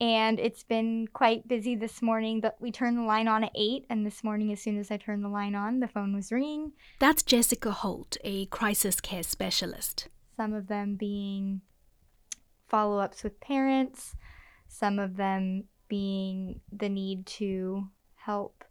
And 0.00 0.40
it's 0.40 0.64
been 0.64 1.06
quite 1.12 1.46
busy 1.46 1.76
this 1.76 2.02
morning, 2.02 2.40
but 2.40 2.56
we 2.60 2.72
turned 2.72 2.98
the 2.98 3.02
line 3.02 3.28
on 3.28 3.44
at 3.44 3.52
8. 3.54 3.86
And 3.88 4.04
this 4.04 4.24
morning, 4.24 4.50
as 4.52 4.60
soon 4.60 4.76
as 4.80 4.90
I 4.90 4.96
turned 4.96 5.22
the 5.22 5.28
line 5.28 5.54
on, 5.54 5.78
the 5.78 5.86
phone 5.86 6.12
was 6.12 6.32
ringing. 6.32 6.72
That's 6.98 7.22
Jessica 7.22 7.70
Holt, 7.70 8.16
a 8.24 8.46
crisis 8.46 9.00
care 9.00 9.22
specialist. 9.22 10.08
Some 10.36 10.52
of 10.52 10.66
them 10.66 10.96
being 10.96 11.60
follow 12.68 12.98
ups 12.98 13.22
with 13.22 13.38
parents, 13.38 14.16
some 14.74 14.98
of 14.98 15.16
them 15.16 15.64
being 15.88 16.60
the 16.72 16.88
need 16.88 17.24
to 17.26 17.88
help 18.16 18.64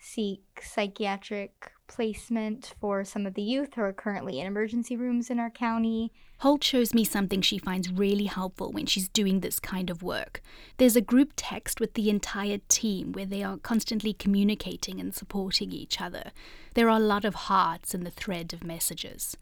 seek 0.00 0.42
psychiatric 0.60 1.70
placement 1.86 2.74
for 2.80 3.04
some 3.04 3.24
of 3.24 3.34
the 3.34 3.42
youth 3.42 3.74
who 3.74 3.82
are 3.82 3.92
currently 3.92 4.40
in 4.40 4.46
emergency 4.46 4.96
rooms 4.96 5.30
in 5.30 5.38
our 5.38 5.50
county. 5.50 6.12
Holt 6.38 6.64
shows 6.64 6.92
me 6.92 7.04
something 7.04 7.40
she 7.40 7.58
finds 7.58 7.92
really 7.92 8.24
helpful 8.24 8.72
when 8.72 8.86
she's 8.86 9.08
doing 9.08 9.40
this 9.40 9.60
kind 9.60 9.90
of 9.90 10.02
work. 10.02 10.42
There's 10.78 10.96
a 10.96 11.00
group 11.00 11.32
text 11.36 11.78
with 11.78 11.94
the 11.94 12.10
entire 12.10 12.58
team 12.68 13.12
where 13.12 13.24
they 13.24 13.44
are 13.44 13.56
constantly 13.56 14.12
communicating 14.12 14.98
and 14.98 15.14
supporting 15.14 15.70
each 15.70 16.00
other. 16.00 16.32
There 16.74 16.90
are 16.90 16.98
a 16.98 17.10
lot 17.14 17.24
of 17.24 17.34
hearts 17.34 17.94
in 17.94 18.02
the 18.02 18.10
thread 18.10 18.52
of 18.52 18.64
messages. 18.64 19.36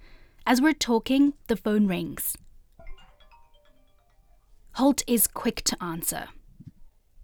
As 0.47 0.61
we're 0.61 0.75
talking, 0.75 1.33
the 1.47 1.57
phone 1.57 1.87
rings. 1.87 2.37
Holt 4.77 5.03
is 5.07 5.27
quick 5.27 5.63
to 5.65 5.83
answer. 5.83 6.29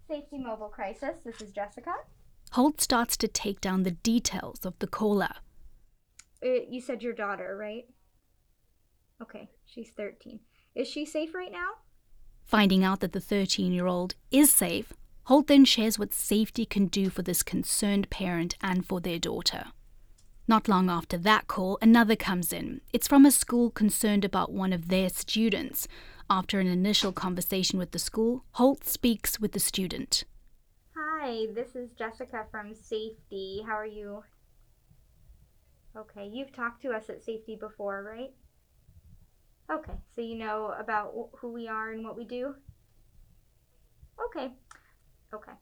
SAFTY 0.07 0.37
Mobile 0.37 0.69
Crisis, 0.69 1.19
this 1.25 1.41
is 1.41 1.51
Jessica. 1.51 1.93
Holt 2.51 2.79
starts 2.79 3.17
to 3.17 3.27
take 3.27 3.59
down 3.59 3.83
the 3.83 3.91
details 3.91 4.65
of 4.65 4.77
the 4.79 4.87
caller. 4.87 5.31
Uh, 6.43 6.61
you 6.69 6.79
said 6.79 7.01
your 7.01 7.13
daughter, 7.13 7.57
right? 7.59 7.85
Okay, 9.21 9.49
she's 9.65 9.89
13. 9.97 10.39
Is 10.75 10.87
she 10.87 11.05
safe 11.05 11.33
right 11.33 11.51
now? 11.51 11.69
Finding 12.45 12.83
out 12.83 12.99
that 12.99 13.13
the 13.13 13.19
13 13.19 13.71
year 13.71 13.87
old 13.87 14.15
is 14.31 14.53
safe, 14.53 14.93
Holt 15.23 15.47
then 15.47 15.65
shares 15.65 15.99
what 15.99 16.13
SAFTY 16.13 16.65
can 16.65 16.87
do 16.87 17.09
for 17.09 17.23
this 17.23 17.43
concerned 17.43 18.09
parent 18.09 18.55
and 18.61 18.85
for 18.85 18.99
their 19.01 19.19
daughter. 19.19 19.65
Not 20.47 20.67
long 20.67 20.89
after 20.89 21.17
that 21.17 21.47
call, 21.47 21.77
another 21.81 22.15
comes 22.15 22.51
in. 22.51 22.81
It's 22.91 23.07
from 23.07 23.25
a 23.25 23.31
school 23.31 23.69
concerned 23.69 24.25
about 24.25 24.51
one 24.51 24.73
of 24.73 24.87
their 24.87 25.09
students. 25.09 25.87
After 26.31 26.59
an 26.59 26.67
initial 26.67 27.11
conversation 27.11 27.79
with 27.79 27.89
the 27.89 27.97
school, 27.97 28.43
Holt 28.51 28.85
speaks 28.85 29.39
with 29.39 29.53
the 29.53 29.59
student. 29.59 30.25
Hi, 30.95 31.47
this 31.55 31.75
is 31.75 31.89
Jessica 31.97 32.45
from 32.51 32.75
SAFTY. 32.75 33.63
How 33.65 33.73
are 33.73 33.85
you? 33.87 34.23
Okay, 35.97 36.29
you've 36.31 36.53
talked 36.53 36.83
to 36.83 36.91
us 36.91 37.09
at 37.09 37.23
SAFTY 37.23 37.55
before, 37.59 38.03
right? 38.03 38.29
Okay, 39.71 39.97
so 40.13 40.21
you 40.21 40.35
know 40.35 40.75
about 40.79 41.15
who 41.37 41.51
we 41.51 41.67
are 41.67 41.93
and 41.93 42.03
what 42.03 42.15
we 42.15 42.25
do? 42.25 42.53
Okay, 44.27 44.51
okay. 45.33 45.53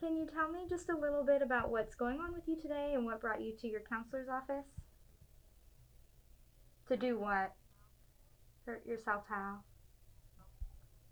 Can 0.00 0.16
you 0.16 0.26
tell 0.26 0.50
me 0.50 0.60
just 0.70 0.88
a 0.88 0.96
little 0.96 1.22
bit 1.22 1.42
about 1.42 1.70
what's 1.70 1.94
going 1.94 2.18
on 2.18 2.32
with 2.32 2.44
you 2.46 2.56
today 2.56 2.92
and 2.94 3.04
what 3.04 3.20
brought 3.20 3.42
you 3.42 3.52
to 3.60 3.68
your 3.68 3.82
counselor's 3.86 4.28
office? 4.30 4.64
To 6.88 6.96
do 6.96 7.18
what? 7.18 7.52
Hurt 8.64 8.86
yourself 8.86 9.24
how? 9.28 9.58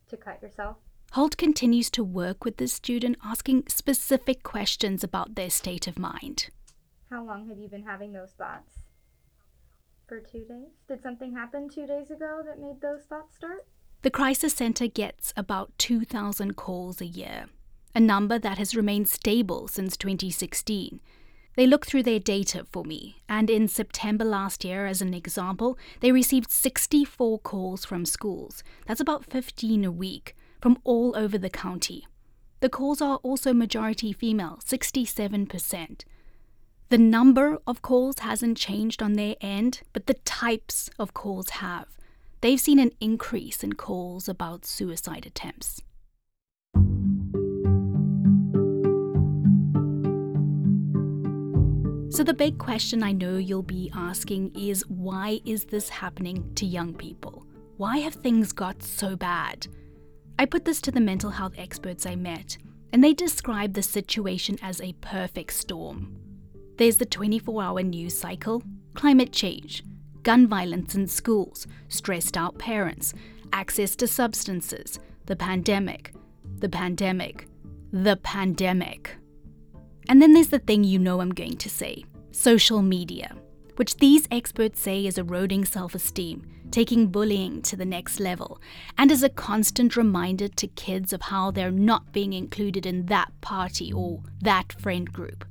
To 0.08 0.16
cut 0.16 0.42
yourself? 0.42 0.76
Holt 1.12 1.36
continues 1.36 1.90
to 1.90 2.04
work 2.04 2.44
with 2.44 2.56
the 2.56 2.68
student, 2.68 3.16
asking 3.24 3.64
specific 3.68 4.42
questions 4.42 5.04
about 5.04 5.34
their 5.34 5.50
state 5.50 5.86
of 5.86 5.98
mind. 5.98 6.50
How 7.10 7.24
long 7.24 7.48
have 7.48 7.58
you 7.58 7.68
been 7.68 7.84
having 7.84 8.12
those 8.12 8.32
thoughts? 8.32 8.78
For 10.08 10.20
two 10.20 10.44
days? 10.44 10.72
Did 10.88 11.02
something 11.02 11.34
happen 11.34 11.68
two 11.68 11.86
days 11.86 12.10
ago 12.10 12.42
that 12.44 12.60
made 12.60 12.80
those 12.80 13.04
thoughts 13.04 13.36
start? 13.36 13.66
The 14.02 14.10
Crisis 14.10 14.54
Center 14.54 14.86
gets 14.86 15.32
about 15.36 15.72
2,000 15.78 16.54
calls 16.54 17.00
a 17.00 17.06
year, 17.06 17.46
a 17.94 18.00
number 18.00 18.38
that 18.38 18.58
has 18.58 18.76
remained 18.76 19.08
stable 19.08 19.68
since 19.68 19.96
2016. 19.96 21.00
They 21.56 21.66
look 21.66 21.86
through 21.86 22.02
their 22.02 22.20
data 22.20 22.66
for 22.70 22.84
me, 22.84 23.22
and 23.30 23.48
in 23.48 23.66
September 23.66 24.24
last 24.24 24.62
year, 24.62 24.86
as 24.86 25.00
an 25.00 25.14
example, 25.14 25.78
they 26.00 26.12
received 26.12 26.50
64 26.50 27.38
calls 27.38 27.84
from 27.86 28.04
schools. 28.04 28.62
That's 28.86 29.00
about 29.00 29.24
15 29.24 29.84
a 29.84 29.90
week, 29.90 30.36
from 30.60 30.78
all 30.84 31.16
over 31.16 31.38
the 31.38 31.48
county. 31.48 32.06
The 32.60 32.68
calls 32.68 33.00
are 33.00 33.16
also 33.22 33.54
majority 33.54 34.12
female, 34.12 34.58
67%. 34.64 36.04
The 36.90 36.98
number 36.98 37.58
of 37.66 37.82
calls 37.82 38.18
hasn't 38.18 38.58
changed 38.58 39.02
on 39.02 39.14
their 39.14 39.36
end, 39.40 39.80
but 39.94 40.06
the 40.06 40.14
types 40.14 40.90
of 40.98 41.14
calls 41.14 41.48
have. 41.50 41.86
They've 42.42 42.60
seen 42.60 42.78
an 42.78 42.92
increase 43.00 43.64
in 43.64 43.72
calls 43.72 44.28
about 44.28 44.66
suicide 44.66 45.24
attempts. 45.26 45.80
So, 52.16 52.24
the 52.24 52.32
big 52.32 52.56
question 52.56 53.02
I 53.02 53.12
know 53.12 53.36
you'll 53.36 53.62
be 53.62 53.92
asking 53.94 54.56
is 54.56 54.88
why 54.88 55.38
is 55.44 55.66
this 55.66 55.90
happening 55.90 56.50
to 56.54 56.64
young 56.64 56.94
people? 56.94 57.44
Why 57.76 57.98
have 57.98 58.14
things 58.14 58.52
got 58.54 58.82
so 58.82 59.16
bad? 59.16 59.66
I 60.38 60.46
put 60.46 60.64
this 60.64 60.80
to 60.80 60.90
the 60.90 60.98
mental 60.98 61.28
health 61.28 61.52
experts 61.58 62.06
I 62.06 62.16
met, 62.16 62.56
and 62.90 63.04
they 63.04 63.12
describe 63.12 63.74
the 63.74 63.82
situation 63.82 64.56
as 64.62 64.80
a 64.80 64.94
perfect 65.02 65.52
storm. 65.52 66.16
There's 66.78 66.96
the 66.96 67.04
24 67.04 67.62
hour 67.62 67.82
news 67.82 68.18
cycle, 68.18 68.62
climate 68.94 69.34
change, 69.34 69.84
gun 70.22 70.48
violence 70.48 70.94
in 70.94 71.08
schools, 71.08 71.66
stressed 71.88 72.38
out 72.38 72.56
parents, 72.56 73.12
access 73.52 73.94
to 73.96 74.08
substances, 74.08 74.98
the 75.26 75.36
pandemic, 75.36 76.14
the 76.60 76.70
pandemic, 76.70 77.46
the 77.92 78.16
pandemic. 78.16 79.18
And 80.08 80.22
then 80.22 80.32
there's 80.32 80.48
the 80.48 80.58
thing 80.58 80.84
you 80.84 80.98
know 80.98 81.20
I'm 81.20 81.34
going 81.34 81.56
to 81.56 81.70
say 81.70 82.04
social 82.30 82.82
media, 82.82 83.34
which 83.76 83.96
these 83.96 84.28
experts 84.30 84.80
say 84.80 85.06
is 85.06 85.18
eroding 85.18 85.64
self 85.64 85.94
esteem, 85.94 86.46
taking 86.70 87.08
bullying 87.08 87.62
to 87.62 87.76
the 87.76 87.84
next 87.84 88.20
level, 88.20 88.60
and 88.98 89.10
is 89.10 89.22
a 89.22 89.28
constant 89.28 89.96
reminder 89.96 90.48
to 90.48 90.66
kids 90.68 91.12
of 91.12 91.22
how 91.22 91.50
they're 91.50 91.70
not 91.70 92.12
being 92.12 92.32
included 92.32 92.86
in 92.86 93.06
that 93.06 93.32
party 93.40 93.92
or 93.92 94.22
that 94.40 94.72
friend 94.72 95.12
group. 95.12 95.44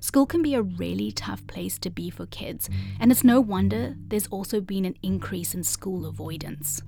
School 0.00 0.26
can 0.26 0.42
be 0.42 0.54
a 0.54 0.62
really 0.62 1.10
tough 1.12 1.46
place 1.46 1.78
to 1.78 1.88
be 1.88 2.10
for 2.10 2.26
kids, 2.26 2.68
and 3.00 3.10
it's 3.10 3.24
no 3.24 3.40
wonder 3.40 3.96
there's 4.08 4.26
also 4.26 4.60
been 4.60 4.84
an 4.84 4.96
increase 5.02 5.54
in 5.54 5.64
school 5.64 6.04
avoidance. 6.04 6.82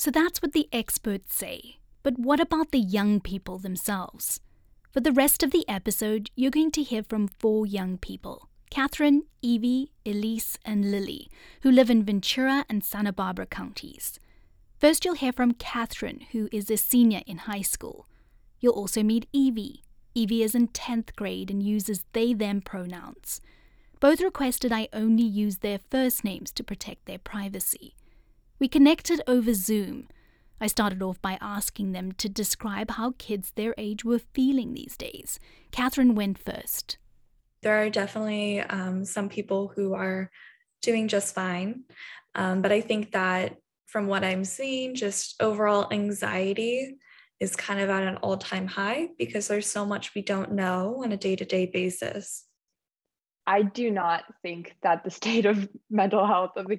So 0.00 0.10
that's 0.10 0.40
what 0.40 0.52
the 0.52 0.66
experts 0.72 1.34
say. 1.34 1.76
But 2.02 2.18
what 2.18 2.40
about 2.40 2.70
the 2.70 2.78
young 2.78 3.20
people 3.20 3.58
themselves? 3.58 4.40
For 4.90 5.00
the 5.00 5.12
rest 5.12 5.42
of 5.42 5.50
the 5.50 5.68
episode, 5.68 6.30
you're 6.34 6.50
going 6.50 6.70
to 6.70 6.82
hear 6.82 7.02
from 7.02 7.28
four 7.28 7.66
young 7.66 7.98
people 7.98 8.48
Catherine, 8.70 9.24
Evie, 9.42 9.92
Elise, 10.06 10.58
and 10.64 10.90
Lily, 10.90 11.28
who 11.60 11.70
live 11.70 11.90
in 11.90 12.02
Ventura 12.02 12.64
and 12.70 12.82
Santa 12.82 13.12
Barbara 13.12 13.44
counties. 13.44 14.18
First, 14.78 15.04
you'll 15.04 15.16
hear 15.16 15.34
from 15.34 15.52
Catherine, 15.52 16.22
who 16.32 16.48
is 16.50 16.70
a 16.70 16.78
senior 16.78 17.20
in 17.26 17.36
high 17.36 17.60
school. 17.60 18.08
You'll 18.58 18.72
also 18.72 19.02
meet 19.02 19.28
Evie. 19.34 19.82
Evie 20.14 20.42
is 20.42 20.54
in 20.54 20.68
10th 20.68 21.14
grade 21.14 21.50
and 21.50 21.62
uses 21.62 22.06
they 22.14 22.32
them 22.32 22.62
pronouns. 22.62 23.42
Both 24.00 24.22
requested 24.22 24.72
I 24.72 24.88
only 24.94 25.24
use 25.24 25.58
their 25.58 25.80
first 25.90 26.24
names 26.24 26.52
to 26.52 26.64
protect 26.64 27.04
their 27.04 27.18
privacy. 27.18 27.96
We 28.60 28.68
connected 28.68 29.22
over 29.26 29.54
Zoom. 29.54 30.08
I 30.60 30.66
started 30.66 31.02
off 31.02 31.22
by 31.22 31.38
asking 31.40 31.92
them 31.92 32.12
to 32.12 32.28
describe 32.28 32.90
how 32.90 33.14
kids 33.16 33.52
their 33.56 33.74
age 33.78 34.04
were 34.04 34.18
feeling 34.18 34.74
these 34.74 34.98
days. 34.98 35.40
Catherine 35.72 36.14
went 36.14 36.38
first. 36.38 36.98
There 37.62 37.82
are 37.82 37.88
definitely 37.88 38.60
um, 38.60 39.06
some 39.06 39.30
people 39.30 39.72
who 39.74 39.94
are 39.94 40.30
doing 40.82 41.08
just 41.08 41.34
fine. 41.34 41.84
Um, 42.34 42.60
but 42.60 42.70
I 42.70 42.82
think 42.82 43.12
that 43.12 43.56
from 43.86 44.08
what 44.08 44.24
I'm 44.24 44.44
seeing, 44.44 44.94
just 44.94 45.42
overall 45.42 45.88
anxiety 45.90 46.98
is 47.40 47.56
kind 47.56 47.80
of 47.80 47.88
at 47.88 48.02
an 48.02 48.16
all 48.16 48.36
time 48.36 48.66
high 48.66 49.08
because 49.16 49.48
there's 49.48 49.70
so 49.70 49.86
much 49.86 50.14
we 50.14 50.20
don't 50.20 50.52
know 50.52 51.02
on 51.02 51.12
a 51.12 51.16
day 51.16 51.34
to 51.34 51.46
day 51.46 51.64
basis. 51.64 52.44
I 53.46 53.62
do 53.62 53.90
not 53.90 54.24
think 54.42 54.76
that 54.82 55.02
the 55.02 55.10
state 55.10 55.46
of 55.46 55.66
mental 55.90 56.26
health 56.26 56.52
of 56.56 56.66
the 56.66 56.78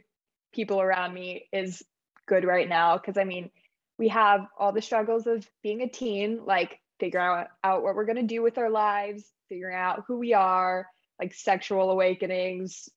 people 0.54 0.82
around 0.82 1.14
me 1.14 1.48
is 1.52 1.84
good 2.28 2.46
right 2.46 2.68
now. 2.68 2.98
Because 2.98 3.18
I 3.18 3.24
mean, 3.24 3.52
we 3.98 4.10
have 4.10 4.48
all 4.58 4.72
the 4.72 4.82
struggles 4.82 5.28
of 5.28 5.48
being 5.64 5.82
a 5.82 5.90
teen, 5.90 6.42
like 6.46 6.80
figuring 7.00 7.26
out, 7.26 7.48
out 7.64 7.84
what 7.84 7.96
we're 7.96 8.06
going 8.06 8.16
to 8.16 8.24
do 8.24 8.42
with 8.42 8.58
our 8.58 8.70
lives, 8.70 9.24
figuring 9.50 9.76
out 9.76 10.04
who 10.08 10.18
we 10.18 10.34
are, 10.34 10.88
like 11.20 11.34
sexual 11.34 11.92
awakenings, 11.92 12.90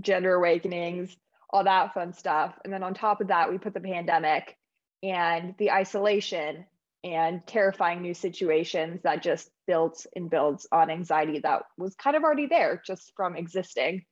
gender 0.00 0.34
awakenings, 0.34 1.16
all 1.50 1.64
that 1.64 1.94
fun 1.94 2.12
stuff. 2.12 2.54
And 2.64 2.72
then 2.72 2.82
on 2.82 2.94
top 2.94 3.20
of 3.20 3.28
that, 3.28 3.50
we 3.50 3.58
put 3.58 3.74
the 3.74 3.80
pandemic 3.80 4.56
and 5.02 5.54
the 5.58 5.72
isolation 5.72 6.64
and 7.04 7.46
terrifying 7.46 8.02
new 8.02 8.14
situations 8.14 9.00
that 9.02 9.22
just 9.22 9.48
builds 9.66 10.06
and 10.16 10.28
builds 10.28 10.66
on 10.72 10.90
anxiety 10.90 11.38
that 11.40 11.62
was 11.78 11.94
kind 11.94 12.16
of 12.16 12.24
already 12.24 12.46
there 12.46 12.82
just 12.84 13.12
from 13.16 13.36
existing. 13.36 14.04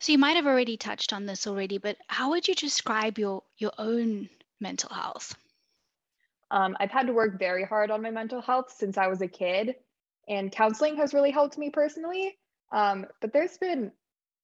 So 0.00 0.12
you 0.12 0.18
might 0.18 0.36
have 0.36 0.46
already 0.46 0.76
touched 0.76 1.12
on 1.12 1.26
this 1.26 1.46
already, 1.46 1.78
but 1.78 1.96
how 2.08 2.30
would 2.30 2.46
you 2.46 2.54
describe 2.54 3.18
your 3.18 3.42
your 3.58 3.72
own 3.78 4.28
mental 4.60 4.94
health? 4.94 5.34
Um, 6.50 6.76
I've 6.78 6.90
had 6.90 7.06
to 7.06 7.12
work 7.12 7.38
very 7.38 7.64
hard 7.64 7.90
on 7.90 8.02
my 8.02 8.10
mental 8.10 8.40
health 8.40 8.72
since 8.76 8.98
I 8.98 9.08
was 9.08 9.20
a 9.22 9.28
kid, 9.28 9.74
and 10.28 10.52
counseling 10.52 10.96
has 10.96 11.14
really 11.14 11.30
helped 11.30 11.58
me 11.58 11.70
personally. 11.70 12.38
Um, 12.72 13.06
but 13.20 13.32
there's 13.32 13.58
been 13.58 13.90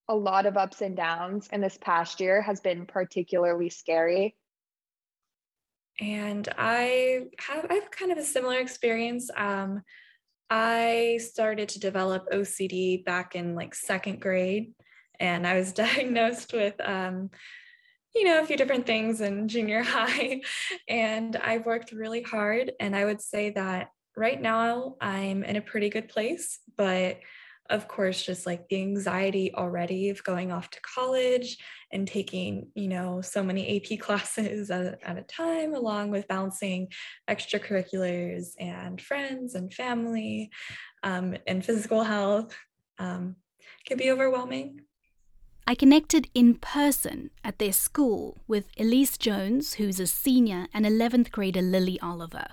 a 0.09 0.15
lot 0.15 0.47
of 0.47 0.57
ups 0.57 0.81
and 0.81 0.97
downs, 0.97 1.49
and 1.53 1.63
this 1.63 1.79
past 1.81 2.21
year 2.21 2.43
has 2.43 2.61
been 2.61 2.87
particularly 2.87 3.71
scary. 3.71 4.37
And 6.01 6.49
I 6.57 7.27
have 7.39 7.67
I 7.71 7.75
have 7.75 7.91
kind 7.91 8.11
of 8.11 8.19
a 8.19 8.25
similar 8.25 8.59
experience. 8.59 9.31
Um, 9.37 9.83
I 10.51 11.19
started 11.23 11.69
to 11.71 11.81
develop 11.81 12.27
OCD 12.33 13.05
back 13.05 13.37
in 13.37 13.55
like 13.55 13.75
second 13.75 14.21
grade, 14.21 14.75
and 15.23 15.47
I 15.47 15.55
was 15.55 15.73
diagnosed 15.85 16.53
with 16.53 16.75
um, 16.85 17.31
you 18.15 18.25
know 18.25 18.43
a 18.43 18.47
few 18.47 18.59
different 18.59 18.85
things 18.85 19.23
in 19.23 19.49
junior 19.49 19.83
high, 19.87 20.43
and 20.87 21.35
I've 21.37 21.65
worked 21.65 21.93
really 21.93 22.23
hard. 22.23 22.73
And 22.79 22.95
I 22.95 23.07
would 23.07 23.23
say 23.23 23.51
that 23.51 23.89
right 24.15 24.41
now 24.41 24.97
I'm 25.01 25.43
in 25.45 25.57
a 25.57 25.63
pretty 25.63 25.89
good 25.89 26.09
place, 26.09 26.59
but 26.77 27.21
of 27.71 27.87
course 27.87 28.21
just 28.21 28.45
like 28.45 28.69
the 28.69 28.83
anxiety 28.83 29.55
already 29.55 30.11
of 30.11 30.23
going 30.25 30.51
off 30.51 30.69
to 30.69 30.81
college 30.81 31.57
and 31.93 32.09
taking 32.09 32.67
you 32.75 32.89
know 32.89 33.21
so 33.21 33.41
many 33.41 33.77
ap 33.93 33.99
classes 34.01 34.69
at, 34.71 34.99
at 35.05 35.17
a 35.17 35.23
time 35.23 35.73
along 35.73 36.11
with 36.11 36.27
balancing 36.27 36.89
extracurriculars 37.31 38.49
and 38.59 39.01
friends 39.01 39.55
and 39.55 39.73
family 39.73 40.51
um, 41.05 41.37
and 41.47 41.65
physical 41.65 42.03
health 42.03 42.53
um, 42.99 43.37
can 43.87 43.97
be 43.97 44.11
overwhelming 44.11 44.81
I 45.67 45.77
connected 45.77 46.29
in 46.35 46.57
person 46.57 47.31
at 47.45 47.59
their 47.59 47.73
school 47.73 48.39
with 48.49 48.67
Elise 48.79 49.17
Jones, 49.17 49.75
who's 49.75 50.01
a 50.01 50.09
senior, 50.09 50.67
and 50.75 50.85
11th 50.85 51.31
grader 51.31 51.63
Lily 51.63 52.01
Oliver. 52.01 52.49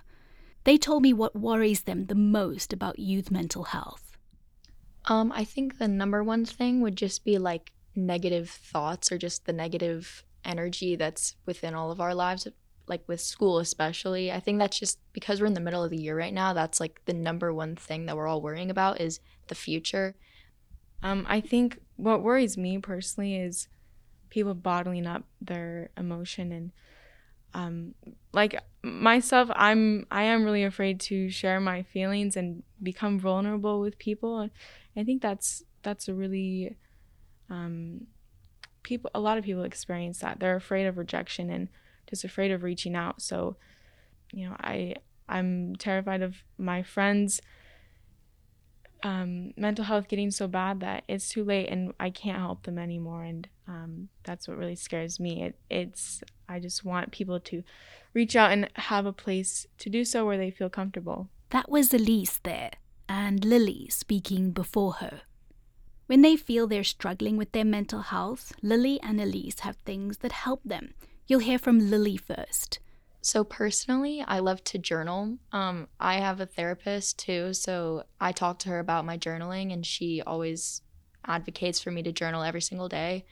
They 0.64 0.78
told 0.78 1.02
me 1.02 1.14
what 1.14 1.36
worries 1.36 1.82
them 1.82 2.06
the 2.06 2.16
most 2.16 2.72
about 2.72 3.00
youth 3.00 3.32
mental 3.32 3.64
health. 3.64 4.16
Um, 5.06 5.32
I 5.32 5.44
think 5.44 5.80
the 5.80 5.88
number 5.88 6.24
one 6.24 6.46
thing 6.46 6.82
would 6.82 6.96
just 6.96 7.26
be 7.26 7.40
like 7.40 7.72
negative 7.96 8.50
thoughts 8.50 9.12
or 9.12 9.18
just 9.18 9.46
the 9.46 9.54
negative 9.54 10.24
energy 10.46 10.96
that's 10.96 11.36
within 11.48 11.74
all 11.74 11.90
of 11.90 12.00
our 12.00 12.14
lives, 12.14 12.48
like 12.88 13.02
with 13.08 13.22
school 13.22 13.58
especially. 13.58 14.32
I 14.32 14.40
think 14.40 14.60
that's 14.60 14.78
just 14.78 15.00
because 15.14 15.42
we're 15.42 15.48
in 15.48 15.56
the 15.56 15.62
middle 15.62 15.84
of 15.84 15.90
the 15.90 15.98
year 15.98 16.16
right 16.16 16.34
now, 16.34 16.54
that's 16.54 16.80
like 16.80 17.02
the 17.06 17.14
number 17.14 17.52
one 17.52 17.76
thing 17.76 18.06
that 18.06 18.16
we're 18.16 18.28
all 18.28 18.42
worrying 18.42 18.70
about 18.70 19.02
is 19.02 19.20
the 19.48 19.56
future. 19.56 20.16
Um, 21.02 21.26
I 21.28 21.42
think 21.42 21.80
what 22.00 22.24
worries 22.24 22.58
me 22.58 22.78
personally 22.78 23.36
is 23.36 23.68
people 24.30 24.54
bottling 24.54 25.06
up 25.08 25.24
their 25.42 25.90
emotion 25.98 26.52
and 26.52 26.72
um, 27.54 27.96
like 28.32 28.62
myself 28.84 29.50
i'm 29.56 30.06
i 30.12 30.24
am 30.24 30.44
really 30.44 30.64
afraid 30.64 31.00
to 31.00 31.30
share 31.30 31.60
my 31.60 31.84
feelings 31.84 32.38
and 32.38 32.64
become 32.82 33.20
vulnerable 33.20 33.80
with 33.80 33.98
people 33.98 34.40
and 34.40 34.52
I 35.00 35.04
think 35.04 35.22
that's 35.22 35.64
that's 35.82 36.10
a 36.10 36.14
really 36.14 36.76
um, 37.50 38.08
people 38.84 39.10
a 39.16 39.20
lot 39.20 39.38
of 39.38 39.44
people 39.44 39.64
experience 39.64 40.20
that. 40.20 40.40
They're 40.40 40.58
afraid 40.58 40.86
of 40.86 40.98
rejection 40.98 41.50
and 41.50 41.70
just 42.10 42.24
afraid 42.24 42.52
of 42.52 42.64
reaching 42.64 42.96
out. 42.96 43.22
So, 43.22 43.56
you 44.34 44.50
know, 44.50 44.56
I 44.60 44.96
I'm 45.28 45.76
terrified 45.78 46.22
of 46.22 46.38
my 46.58 46.84
friends 46.84 47.40
um, 49.04 49.54
mental 49.56 49.86
health 49.86 50.08
getting 50.08 50.32
so 50.32 50.48
bad 50.48 50.82
that 50.82 51.04
it's 51.08 51.30
too 51.30 51.44
late 51.44 51.70
and 51.70 51.94
I 52.00 52.10
can't 52.10 52.38
help 52.38 52.64
them 52.64 52.78
anymore. 52.78 53.24
And 53.24 53.48
um, 53.68 54.10
that's 54.24 54.48
what 54.48 54.58
really 54.58 54.76
scares 54.76 55.20
me. 55.20 55.44
It, 55.44 55.56
it's 55.70 56.22
I 56.48 56.60
just 56.60 56.84
want 56.84 57.12
people 57.12 57.40
to 57.40 57.64
reach 58.14 58.36
out 58.36 58.52
and 58.52 58.70
have 58.76 59.06
a 59.06 59.14
place 59.14 59.68
to 59.78 59.90
do 59.90 60.04
so 60.04 60.26
where 60.26 60.38
they 60.38 60.52
feel 60.52 60.70
comfortable. 60.70 61.30
That 61.52 61.70
was 61.70 61.94
Elise 61.94 62.40
there 62.44 62.72
and 63.08 63.44
Lily 63.44 63.88
speaking 63.90 64.52
before 64.52 64.94
her. 64.94 65.22
When 66.08 66.22
they 66.22 66.36
feel 66.36 66.66
they're 66.68 66.84
struggling 66.84 67.38
with 67.38 67.52
their 67.52 67.66
mental 67.66 68.02
health, 68.02 68.52
Lily 68.64 69.00
and 69.02 69.22
Elise 69.22 69.60
have 69.60 69.78
things 69.78 70.18
that 70.18 70.32
help 70.32 70.62
them. 70.64 70.94
You'll 71.28 71.40
hear 71.40 71.60
from 71.60 71.92
Lily 71.92 72.18
first. 72.18 72.80
So 73.22 73.44
personally, 73.44 74.24
I 74.26 74.40
love 74.40 74.64
to 74.66 74.78
journal. 74.78 75.38
Um, 75.52 75.88
I 76.00 76.16
have 76.16 76.40
a 76.40 76.46
therapist 76.46 77.20
too, 77.20 77.54
so 77.54 78.04
I 78.20 78.32
talk 78.32 78.60
to 78.60 78.70
her 78.70 78.80
about 78.80 79.06
my 79.06 79.18
journaling, 79.18 79.74
and 79.74 79.86
she 79.86 80.22
always 80.22 80.82
advocates 81.26 81.80
for 81.80 81.92
me 81.92 82.02
to 82.04 82.12
journal 82.12 82.44
every 82.44 82.62
single 82.62 82.88
day. 82.88 83.26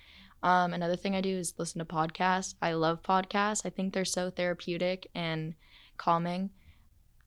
Um, 0.44 0.74
another 0.74 0.96
thing 0.98 1.16
I 1.16 1.22
do 1.22 1.38
is 1.38 1.54
listen 1.58 1.80
to 1.80 1.86
podcasts. 1.86 2.56
I 2.62 2.74
love 2.74 3.02
podcasts. 3.02 3.66
I 3.66 3.70
think 3.70 3.94
they're 3.94 4.06
so 4.06 4.30
therapeutic 4.30 5.10
and 5.16 5.56
calming 5.98 6.52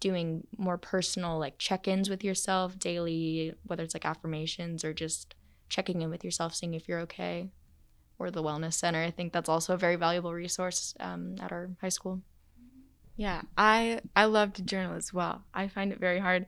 doing 0.00 0.46
more 0.56 0.78
personal 0.78 1.38
like 1.38 1.58
check-ins 1.58 2.08
with 2.08 2.24
yourself 2.24 2.78
daily 2.78 3.52
whether 3.66 3.82
it's 3.82 3.94
like 3.94 4.06
affirmations 4.06 4.82
or 4.82 4.94
just 4.94 5.34
checking 5.68 6.00
in 6.02 6.10
with 6.10 6.24
yourself 6.24 6.54
seeing 6.54 6.74
if 6.74 6.88
you're 6.88 7.00
okay 7.00 7.50
or 8.18 8.30
the 8.30 8.42
wellness 8.42 8.74
center 8.74 9.02
i 9.02 9.10
think 9.10 9.32
that's 9.32 9.48
also 9.48 9.74
a 9.74 9.78
very 9.78 9.96
valuable 9.96 10.32
resource 10.32 10.94
um, 11.00 11.36
at 11.40 11.52
our 11.52 11.68
high 11.80 11.90
school 11.90 12.22
yeah 13.20 13.42
i 13.56 14.00
i 14.16 14.24
love 14.24 14.52
to 14.52 14.62
journal 14.62 14.96
as 14.96 15.12
well 15.12 15.42
i 15.52 15.68
find 15.68 15.92
it 15.92 16.00
very 16.00 16.18
hard 16.18 16.46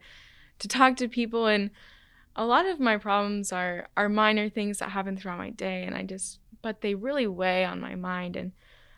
to 0.59 0.67
talk 0.67 0.95
to 0.95 1.07
people 1.07 1.45
and 1.47 1.69
a 2.35 2.45
lot 2.45 2.65
of 2.65 2.79
my 2.79 2.97
problems 2.97 3.51
are 3.51 3.87
are 3.95 4.09
minor 4.09 4.49
things 4.49 4.79
that 4.79 4.89
happen 4.89 5.15
throughout 5.15 5.37
my 5.37 5.51
day 5.51 5.83
and 5.83 5.95
i 5.95 6.03
just 6.03 6.39
but 6.61 6.81
they 6.81 6.95
really 6.95 7.27
weigh 7.27 7.63
on 7.63 7.79
my 7.79 7.95
mind 7.95 8.35
and 8.35 8.51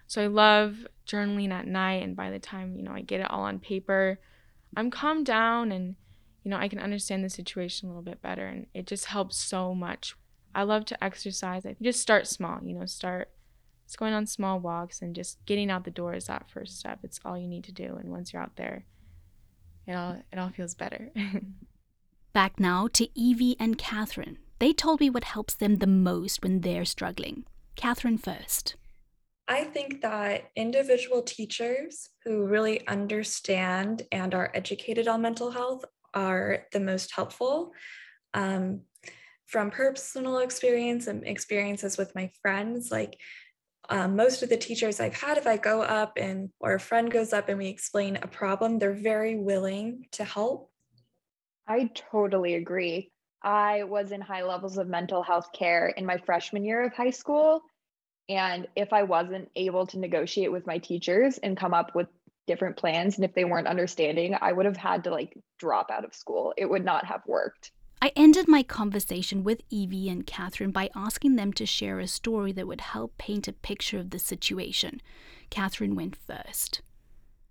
so 0.08 0.24
i 0.24 0.28
love 0.28 0.88
journaling 1.06 1.52
at 1.52 1.68
night 1.68 2.02
and 2.04 2.16
by 2.16 2.30
the 2.30 2.40
time 2.40 2.76
you 2.76 2.84
know 2.84 2.94
i 2.94 3.02
get 3.02 3.20
it 3.20 3.30
all 3.30 3.44
on 3.44 3.60
paper 3.60 4.20
I'm 4.76 4.92
calmed 4.92 5.26
down 5.26 5.72
and 5.72 5.96
you 6.44 6.52
know, 6.52 6.58
I 6.58 6.68
can 6.68 6.80
understand 6.80 7.24
the 7.24 7.30
situation 7.30 7.88
a 7.88 7.92
little 7.92 8.04
bit 8.04 8.22
better 8.22 8.46
and 8.46 8.68
it 8.74 8.86
just 8.86 9.06
helps 9.06 9.36
so 9.36 9.74
much. 9.74 10.16
I 10.54 10.62
love 10.62 10.86
to 10.86 11.04
exercise. 11.04 11.66
I 11.66 11.76
just 11.82 12.02
start 12.02 12.28
small, 12.28 12.60
you 12.64 12.76
know, 12.76 12.86
start 12.86 13.30
just 13.86 13.98
going 13.98 14.14
on 14.14 14.26
small 14.26 14.60
walks 14.60 15.02
and 15.02 15.16
just 15.16 15.44
getting 15.46 15.70
out 15.70 15.84
the 15.84 15.92
door 15.92 16.14
is 16.14 16.26
that 16.26 16.50
first 16.50 16.80
step. 16.80 17.00
It's 17.04 17.20
all 17.24 17.38
you 17.38 17.48
need 17.48 17.64
to 17.66 17.72
do 17.72 17.98
and 18.00 18.12
once 18.12 18.34
you're 18.34 18.42
out 18.42 18.56
there, 18.56 18.86
it 19.88 19.94
all 19.94 20.18
it 20.32 20.40
all 20.40 20.50
feels 20.50 20.76
better. 20.76 21.12
Back 22.34 22.60
now 22.60 22.88
to 22.94 23.08
Evie 23.18 23.56
and 23.60 23.78
Catherine. 23.78 24.40
They 24.60 24.74
told 24.74 25.00
me 25.00 25.10
what 25.10 25.26
helps 25.26 25.54
them 25.54 25.78
the 25.78 25.88
most 25.88 26.44
when 26.44 26.62
they're 26.62 26.86
struggling. 26.86 27.46
Catherine 27.76 28.18
first. 28.18 28.76
I 29.48 29.64
think 29.66 30.02
that 30.02 30.50
individual 30.56 31.22
teachers 31.22 32.10
who 32.24 32.46
really 32.46 32.86
understand 32.88 34.02
and 34.12 34.34
are 34.34 34.52
educated 34.56 35.08
on 35.08 35.22
mental 35.22 35.52
health 35.52 35.86
are 36.14 36.66
the 36.72 36.80
most 36.80 37.12
helpful. 37.14 37.72
Um, 38.34 38.82
from 39.46 39.70
personal 39.70 40.40
experience 40.40 41.06
and 41.08 41.26
experiences 41.28 41.98
with 41.98 42.16
my 42.16 42.32
friends, 42.42 42.92
like 42.92 43.20
um, 43.90 44.16
most 44.16 44.44
of 44.44 44.50
the 44.50 44.58
teachers 44.58 45.00
I've 45.00 45.16
had, 45.16 45.38
if 45.38 45.48
I 45.48 45.58
go 45.58 45.82
up 45.82 46.14
and 46.18 46.50
or 46.60 46.74
a 46.74 46.80
friend 46.80 47.12
goes 47.12 47.34
up 47.34 47.50
and 47.50 47.58
we 47.58 47.68
explain 47.68 48.18
a 48.18 48.28
problem, 48.28 48.80
they're 48.80 48.94
very 48.94 49.38
willing 49.38 50.06
to 50.14 50.24
help. 50.24 50.70
I 51.68 51.90
totally 52.12 52.56
agree. 52.56 53.12
I 53.42 53.84
was 53.84 54.12
in 54.12 54.22
high 54.22 54.44
levels 54.44 54.78
of 54.78 54.88
mental 54.88 55.22
health 55.24 55.50
care 55.54 55.88
in 55.88 56.06
my 56.06 56.18
freshman 56.18 56.64
year 56.64 56.84
of 56.86 56.94
high 56.94 57.12
school. 57.12 57.62
And 58.28 58.68
if 58.76 58.92
I 58.92 59.04
wasn't 59.04 59.50
able 59.56 59.86
to 59.88 60.00
negotiate 60.00 60.52
with 60.52 60.66
my 60.66 60.80
teachers 60.80 61.38
and 61.38 61.56
come 61.56 61.74
up 61.74 61.94
with 61.94 62.08
different 62.48 62.78
plans, 62.78 63.16
and 63.16 63.26
if 63.26 63.36
they 63.36 63.46
weren't 63.46 63.68
understanding, 63.68 64.36
I 64.40 64.52
would 64.52 64.66
have 64.66 64.78
had 64.78 65.04
to 65.04 65.12
like 65.12 65.38
drop 65.60 65.92
out 65.92 66.06
of 66.06 66.16
school. 66.16 66.54
It 66.58 66.70
would 66.70 66.84
not 66.84 67.06
have 67.06 67.22
worked. 67.28 67.72
I 68.06 68.12
ended 68.16 68.48
my 68.48 68.62
conversation 68.62 69.44
with 69.44 69.64
Evie 69.72 70.10
and 70.10 70.28
Catherine 70.28 70.70
by 70.70 70.92
asking 70.96 71.38
them 71.38 71.52
to 71.54 71.66
share 71.66 71.98
a 71.98 72.06
story 72.06 72.52
that 72.52 72.68
would 72.68 72.82
help 72.82 73.18
paint 73.18 73.48
a 73.48 73.52
picture 73.52 73.98
of 73.98 74.12
the 74.12 74.20
situation. 74.20 75.02
Catherine 75.50 75.96
went 75.96 76.16
first. 76.16 76.84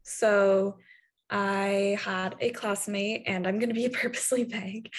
So, 0.04 0.76
I 1.28 1.98
had 2.00 2.36
a 2.38 2.50
classmate, 2.50 3.24
and 3.26 3.48
I'm 3.48 3.58
going 3.58 3.70
to 3.70 3.74
be 3.74 3.88
purposely 4.02 4.44
vague. 4.44 4.92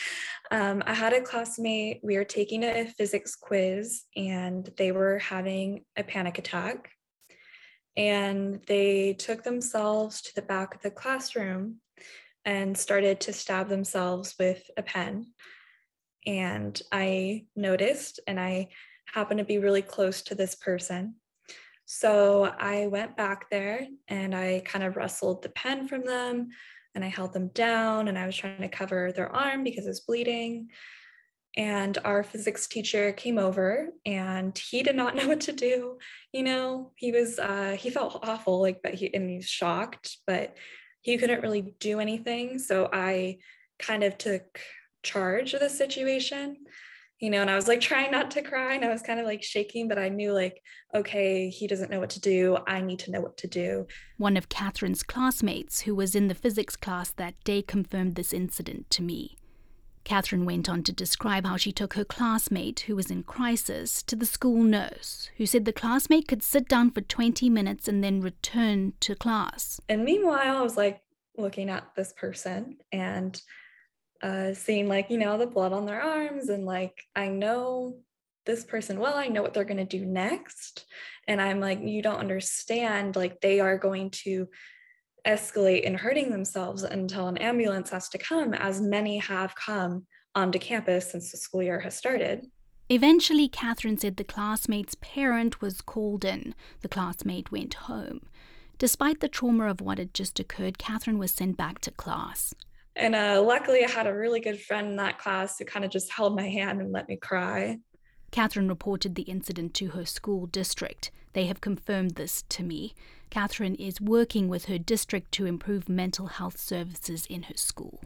Um, 0.52 0.84
I 0.86 0.94
had 0.94 1.14
a 1.14 1.22
classmate, 1.22 2.02
we 2.04 2.18
were 2.18 2.26
taking 2.26 2.66
a 2.66 2.84
physics 2.84 3.34
quiz, 3.34 4.04
and 4.18 4.70
they 4.76 4.92
were 4.92 5.20
having 5.20 5.86
a 5.96 6.04
panic 6.04 6.38
attack. 6.38 6.90
And 7.96 8.62
they 8.68 9.14
took 9.14 9.44
themselves 9.44 10.22
to 10.24 10.36
the 10.36 10.42
back 10.42 10.76
of 10.76 10.82
the 10.82 10.92
classroom 10.92 11.78
and 12.46 12.78
started 12.78 13.20
to 13.22 13.34
stab 13.34 13.68
themselves 13.68 14.36
with 14.40 14.70
a 14.78 14.84
pen. 14.84 15.28
And 16.26 16.80
I 16.92 17.46
noticed, 17.56 18.20
and 18.28 18.40
I 18.40 18.70
happened 19.14 19.40
to 19.40 19.46
be 19.46 19.58
really 19.58 19.82
close 19.82 20.22
to 20.24 20.36
this 20.36 20.56
person. 20.56 21.16
So 21.86 22.46
I 22.46 22.88
went 22.88 23.16
back 23.16 23.50
there 23.50 23.88
and 24.08 24.36
I 24.36 24.64
kind 24.66 24.84
of 24.84 24.96
wrestled 24.96 25.44
the 25.44 25.50
pen 25.50 25.88
from 25.88 26.04
them 26.04 26.50
and 26.96 27.06
I 27.06 27.10
held 27.10 27.34
them 27.34 27.50
down 27.50 28.08
and 28.08 28.18
I 28.18 28.26
was 28.26 28.36
trying 28.36 28.62
to 28.62 28.70
cover 28.70 29.12
their 29.12 29.34
arm 29.34 29.64
because 29.64 29.86
it 29.86 29.90
was 29.90 30.00
bleeding. 30.00 30.70
And 31.58 31.98
our 32.04 32.24
physics 32.24 32.68
teacher 32.68 33.12
came 33.14 33.38
over 33.38 33.90
and 34.06 34.58
he 34.58 34.82
did 34.82 34.96
not 34.96 35.16
know 35.18 35.28
what 35.28 35.42
to 35.42 35.52
do. 35.52 36.00
You 36.34 36.44
know, 36.44 36.92
he 36.96 37.12
was, 37.12 37.38
uh, 37.38 37.78
he 37.80 37.90
felt 37.90 38.20
awful, 38.24 38.62
like, 38.62 38.82
but 38.82 38.96
he, 38.96 39.14
and 39.14 39.30
he's 39.30 39.48
shocked, 39.48 40.18
but 40.26 40.56
he 41.06 41.20
couldn't 41.20 41.44
really 41.44 41.76
do 41.80 42.00
anything. 42.00 42.58
So 42.58 42.90
I 42.92 43.38
kind 43.78 44.04
of 44.04 44.18
took 44.18 44.60
charge 45.04 45.54
of 45.54 45.60
the 45.60 45.70
situation 45.70 46.58
you 47.20 47.30
know, 47.30 47.42
and 47.42 47.50
I 47.50 47.56
was 47.56 47.68
like 47.68 47.80
trying 47.80 48.12
not 48.12 48.30
to 48.32 48.42
cry 48.42 48.74
and 48.74 48.84
I 48.84 48.90
was 48.90 49.02
kind 49.02 49.22
of 49.22 49.26
like 49.26 49.42
shaking, 49.42 49.88
but 49.88 49.98
I 49.98 50.10
knew 50.10 50.34
like, 50.34 50.62
okay, 50.94 51.50
he 51.50 51.66
doesn't 51.66 51.90
know 51.90 52.00
what 52.00 52.10
to 52.12 52.20
do. 52.20 52.58
I 52.68 52.82
need 52.82 53.00
to 53.00 53.12
know 53.12 53.22
what 53.22 53.38
to 53.38 53.48
do. 53.48 53.88
One 54.18 54.36
of 54.36 54.50
Catherine's 54.50 55.02
classmates, 55.02 55.82
who 55.82 55.96
was 55.96 56.14
in 56.14 56.28
the 56.28 56.36
physics 56.36 56.76
class 56.76 57.12
that 57.12 57.42
day, 57.46 57.62
confirmed 57.62 58.16
this 58.16 58.34
incident 58.34 58.90
to 58.92 59.02
me. 59.02 59.38
Catherine 60.06 60.46
went 60.46 60.70
on 60.70 60.84
to 60.84 60.94
describe 60.94 61.46
how 61.46 61.58
she 61.58 61.74
took 61.74 61.96
her 61.96 62.06
classmate, 62.06 62.82
who 62.82 62.96
was 62.96 63.12
in 63.12 63.24
crisis, 63.24 64.02
to 64.04 64.16
the 64.16 64.26
school 64.26 64.64
nurse, 64.64 65.30
who 65.38 65.46
said 65.46 65.66
the 65.66 65.74
classmate 65.74 66.28
could 66.28 66.44
sit 66.44 66.70
down 66.70 66.92
for 66.92 67.02
20 67.02 67.50
minutes 67.50 67.90
and 67.90 68.04
then 68.04 68.22
return 68.22 68.94
to 69.02 69.16
class. 69.16 69.82
And 69.90 70.06
meanwhile, 70.06 70.58
I 70.58 70.62
was 70.62 70.78
like 70.78 71.02
looking 71.38 71.70
at 71.70 71.94
this 71.96 72.14
person 72.14 72.78
and 72.92 73.42
uh, 74.22 74.54
seeing 74.54 74.88
like 74.88 75.10
you 75.10 75.18
know 75.18 75.38
the 75.38 75.46
blood 75.46 75.74
on 75.74 75.86
their 75.86 76.02
arms 76.02 76.50
and 76.50 76.66
like 76.66 77.04
i 77.16 77.28
know 77.28 77.98
this 78.46 78.64
person 78.64 79.00
well 79.00 79.16
i 79.16 79.28
know 79.28 79.42
what 79.42 79.54
they're 79.54 79.66
going 79.66 79.86
to 79.86 79.98
do 79.98 80.06
next 80.06 80.86
and 81.28 81.42
i'm 81.42 81.60
like 81.60 81.82
you 81.82 82.02
don't 82.02 82.20
understand 82.20 83.16
like 83.16 83.42
they 83.42 83.60
are 83.60 83.78
going 83.78 84.10
to 84.10 84.48
escalate 85.26 85.86
and 85.86 85.98
hurting 85.98 86.32
themselves 86.32 86.84
until 86.84 87.28
an 87.28 87.38
ambulance 87.38 87.90
has 87.90 88.10
to 88.10 88.18
come 88.18 88.54
as 88.54 88.82
many 88.82 89.18
have 89.18 89.56
come 89.56 90.06
onto 90.36 90.60
campus 90.60 91.12
since 91.12 91.32
the 91.32 91.38
school 91.38 91.64
year 91.64 91.80
has 91.80 91.96
started 91.96 92.46
Eventually, 92.88 93.48
Catherine 93.48 93.98
said 93.98 94.18
the 94.18 94.24
classmate's 94.24 94.96
parent 95.02 95.60
was 95.60 95.82
called 95.82 96.24
in. 96.24 96.54
The 96.82 96.88
classmate 96.88 97.52
went 97.52 97.74
home. 97.74 98.22
Despite 98.78 99.22
the 99.22 99.28
trauma 99.28 99.68
of 99.68 99.82
what 99.82 99.98
had 99.98 100.14
just 100.14 100.40
occurred, 100.40 100.78
Catherine 100.78 101.18
was 101.18 101.32
sent 101.32 101.58
back 101.58 101.80
to 101.80 101.92
class. 101.92 102.54
And 102.96 103.16
uh, 103.16 103.42
luckily, 103.42 103.84
I 103.84 103.90
had 103.90 104.06
a 104.06 104.14
really 104.14 104.40
good 104.40 104.62
friend 104.62 104.90
in 104.90 104.96
that 104.98 105.18
class 105.18 105.58
who 105.58 105.66
kind 105.66 105.84
of 105.84 105.90
just 105.90 106.12
held 106.12 106.36
my 106.36 106.48
hand 106.48 106.80
and 106.80 106.92
let 106.92 107.10
me 107.10 107.18
cry. 107.18 107.80
Catherine 108.30 108.70
reported 108.70 109.16
the 109.16 109.24
incident 109.24 109.74
to 109.76 109.88
her 109.90 110.06
school 110.06 110.46
district. 110.46 111.10
They 111.36 111.48
have 111.48 111.60
confirmed 111.60 112.12
this 112.12 112.44
to 112.44 112.64
me. 112.64 112.96
Catherine 113.30 113.76
is 113.76 114.00
working 114.00 114.48
with 114.48 114.66
her 114.66 114.78
district 114.78 115.34
to 115.34 115.46
improve 115.46 115.90
mental 115.90 116.28
health 116.28 116.58
services 116.58 117.26
in 117.26 117.44
her 117.44 117.58
school. 117.58 118.00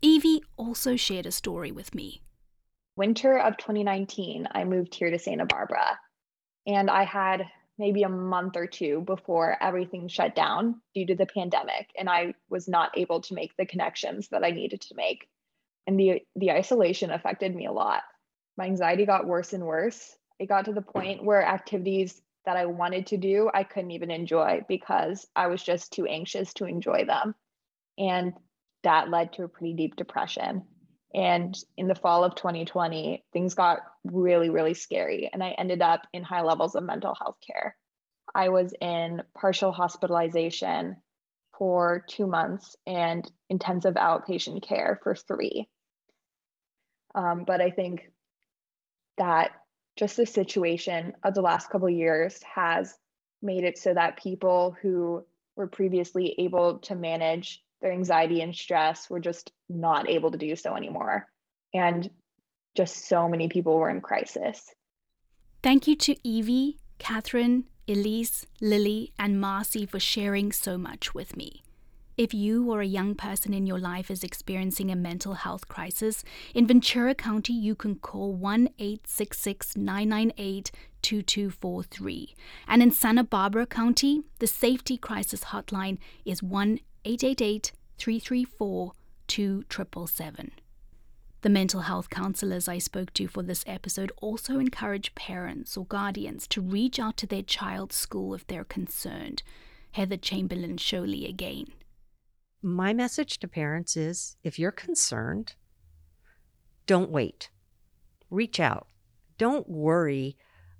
Evie 0.00 0.42
also 0.56 0.96
shared 0.96 1.26
a 1.26 1.30
story 1.30 1.70
with 1.70 1.94
me. 1.94 2.22
Winter 2.96 3.38
of 3.38 3.58
2019, 3.58 4.48
I 4.50 4.64
moved 4.64 4.94
here 4.94 5.10
to 5.10 5.18
Santa 5.18 5.44
Barbara, 5.44 5.98
and 6.66 6.88
I 6.88 7.04
had 7.04 7.44
maybe 7.76 8.02
a 8.02 8.08
month 8.08 8.56
or 8.56 8.66
two 8.66 9.02
before 9.02 9.58
everything 9.62 10.08
shut 10.08 10.34
down 10.34 10.80
due 10.94 11.04
to 11.04 11.14
the 11.14 11.26
pandemic 11.26 11.90
and 11.98 12.08
I 12.08 12.34
was 12.48 12.66
not 12.66 12.96
able 12.96 13.20
to 13.22 13.34
make 13.34 13.56
the 13.56 13.66
connections 13.66 14.28
that 14.28 14.44
I 14.44 14.50
needed 14.52 14.80
to 14.82 14.94
make. 14.94 15.28
And 15.86 16.00
the 16.00 16.22
the 16.36 16.50
isolation 16.50 17.10
affected 17.10 17.54
me 17.54 17.66
a 17.66 17.72
lot. 17.72 18.02
My 18.56 18.64
anxiety 18.64 19.04
got 19.04 19.26
worse 19.26 19.52
and 19.52 19.64
worse. 19.64 20.14
It 20.40 20.48
got 20.48 20.64
to 20.64 20.72
the 20.72 20.80
point 20.80 21.22
where 21.22 21.44
activities 21.44 22.20
that 22.46 22.56
I 22.56 22.64
wanted 22.64 23.08
to 23.08 23.18
do, 23.18 23.50
I 23.52 23.62
couldn't 23.62 23.90
even 23.90 24.10
enjoy 24.10 24.64
because 24.66 25.26
I 25.36 25.48
was 25.48 25.62
just 25.62 25.92
too 25.92 26.06
anxious 26.06 26.54
to 26.54 26.64
enjoy 26.64 27.04
them. 27.04 27.34
And 27.98 28.32
that 28.82 29.10
led 29.10 29.34
to 29.34 29.44
a 29.44 29.48
pretty 29.48 29.74
deep 29.74 29.96
depression. 29.96 30.64
And 31.12 31.54
in 31.76 31.88
the 31.88 31.94
fall 31.94 32.24
of 32.24 32.36
2020, 32.36 33.22
things 33.34 33.54
got 33.54 33.80
really, 34.02 34.48
really 34.48 34.72
scary. 34.72 35.28
And 35.30 35.44
I 35.44 35.50
ended 35.50 35.82
up 35.82 36.06
in 36.14 36.22
high 36.22 36.42
levels 36.42 36.74
of 36.74 36.84
mental 36.84 37.14
health 37.14 37.36
care. 37.46 37.76
I 38.34 38.48
was 38.48 38.72
in 38.80 39.22
partial 39.34 39.72
hospitalization 39.72 40.96
for 41.58 42.02
two 42.08 42.26
months 42.26 42.76
and 42.86 43.30
intensive 43.50 43.96
outpatient 43.96 44.62
care 44.62 44.98
for 45.02 45.14
three. 45.14 45.68
Um, 47.14 47.44
but 47.46 47.60
I 47.60 47.70
think 47.70 48.10
that 49.18 49.50
just 49.96 50.16
the 50.16 50.26
situation 50.26 51.12
of 51.22 51.34
the 51.34 51.42
last 51.42 51.70
couple 51.70 51.88
years 51.88 52.42
has 52.42 52.96
made 53.42 53.64
it 53.64 53.78
so 53.78 53.92
that 53.94 54.22
people 54.22 54.76
who 54.82 55.24
were 55.56 55.66
previously 55.66 56.34
able 56.38 56.78
to 56.78 56.94
manage 56.94 57.62
their 57.80 57.92
anxiety 57.92 58.40
and 58.40 58.54
stress 58.54 59.08
were 59.08 59.20
just 59.20 59.52
not 59.68 60.08
able 60.08 60.30
to 60.30 60.38
do 60.38 60.54
so 60.56 60.74
anymore. 60.74 61.26
And 61.72 62.10
just 62.76 63.08
so 63.08 63.28
many 63.28 63.48
people 63.48 63.78
were 63.78 63.90
in 63.90 64.00
crisis. 64.00 64.72
Thank 65.62 65.86
you 65.86 65.96
to 65.96 66.16
Evie, 66.26 66.78
Catherine, 66.98 67.64
Elise, 67.88 68.46
Lily, 68.60 69.12
and 69.18 69.40
Marcy 69.40 69.86
for 69.86 69.98
sharing 69.98 70.52
so 70.52 70.78
much 70.78 71.14
with 71.14 71.36
me. 71.36 71.62
If 72.16 72.34
you 72.34 72.70
or 72.70 72.80
a 72.80 72.86
young 72.86 73.14
person 73.14 73.54
in 73.54 73.66
your 73.66 73.78
life 73.78 74.10
is 74.10 74.22
experiencing 74.22 74.90
a 74.90 74.96
mental 74.96 75.34
health 75.34 75.68
crisis, 75.68 76.22
in 76.54 76.66
Ventura 76.66 77.14
County 77.14 77.52
you 77.52 77.74
can 77.74 77.94
call 77.96 78.32
1 78.32 78.68
866 78.78 79.76
998 79.76 80.70
2243. 81.02 82.34
And 82.68 82.82
in 82.82 82.90
Santa 82.90 83.24
Barbara 83.24 83.66
County, 83.66 84.22
the 84.38 84.46
SAFTY 84.46 84.98
Crisis 84.98 85.44
Hotline 85.44 85.98
is 86.24 86.42
1 86.42 86.80
888 87.04 87.72
334 87.96 88.92
2777. 89.26 90.50
The 91.42 91.48
mental 91.48 91.82
health 91.82 92.10
counselors 92.10 92.68
I 92.68 92.76
spoke 92.76 93.14
to 93.14 93.26
for 93.26 93.42
this 93.42 93.64
episode 93.66 94.12
also 94.20 94.58
encourage 94.58 95.14
parents 95.14 95.74
or 95.74 95.86
guardians 95.86 96.46
to 96.48 96.60
reach 96.60 96.98
out 96.98 97.16
to 97.18 97.26
their 97.26 97.42
child's 97.42 97.96
school 97.96 98.34
if 98.34 98.46
they're 98.46 98.64
concerned. 98.64 99.42
Heather 99.92 100.18
Chamberlain 100.18 100.76
Sholey 100.76 101.26
again. 101.26 101.68
My 102.62 102.92
message 102.92 103.38
to 103.38 103.48
parents 103.48 103.96
is 103.96 104.36
if 104.44 104.58
you're 104.58 104.70
concerned, 104.70 105.54
don't 106.86 107.10
wait. 107.10 107.48
Reach 108.28 108.60
out. 108.60 108.86
Don't 109.38 109.68
worry 109.68 110.36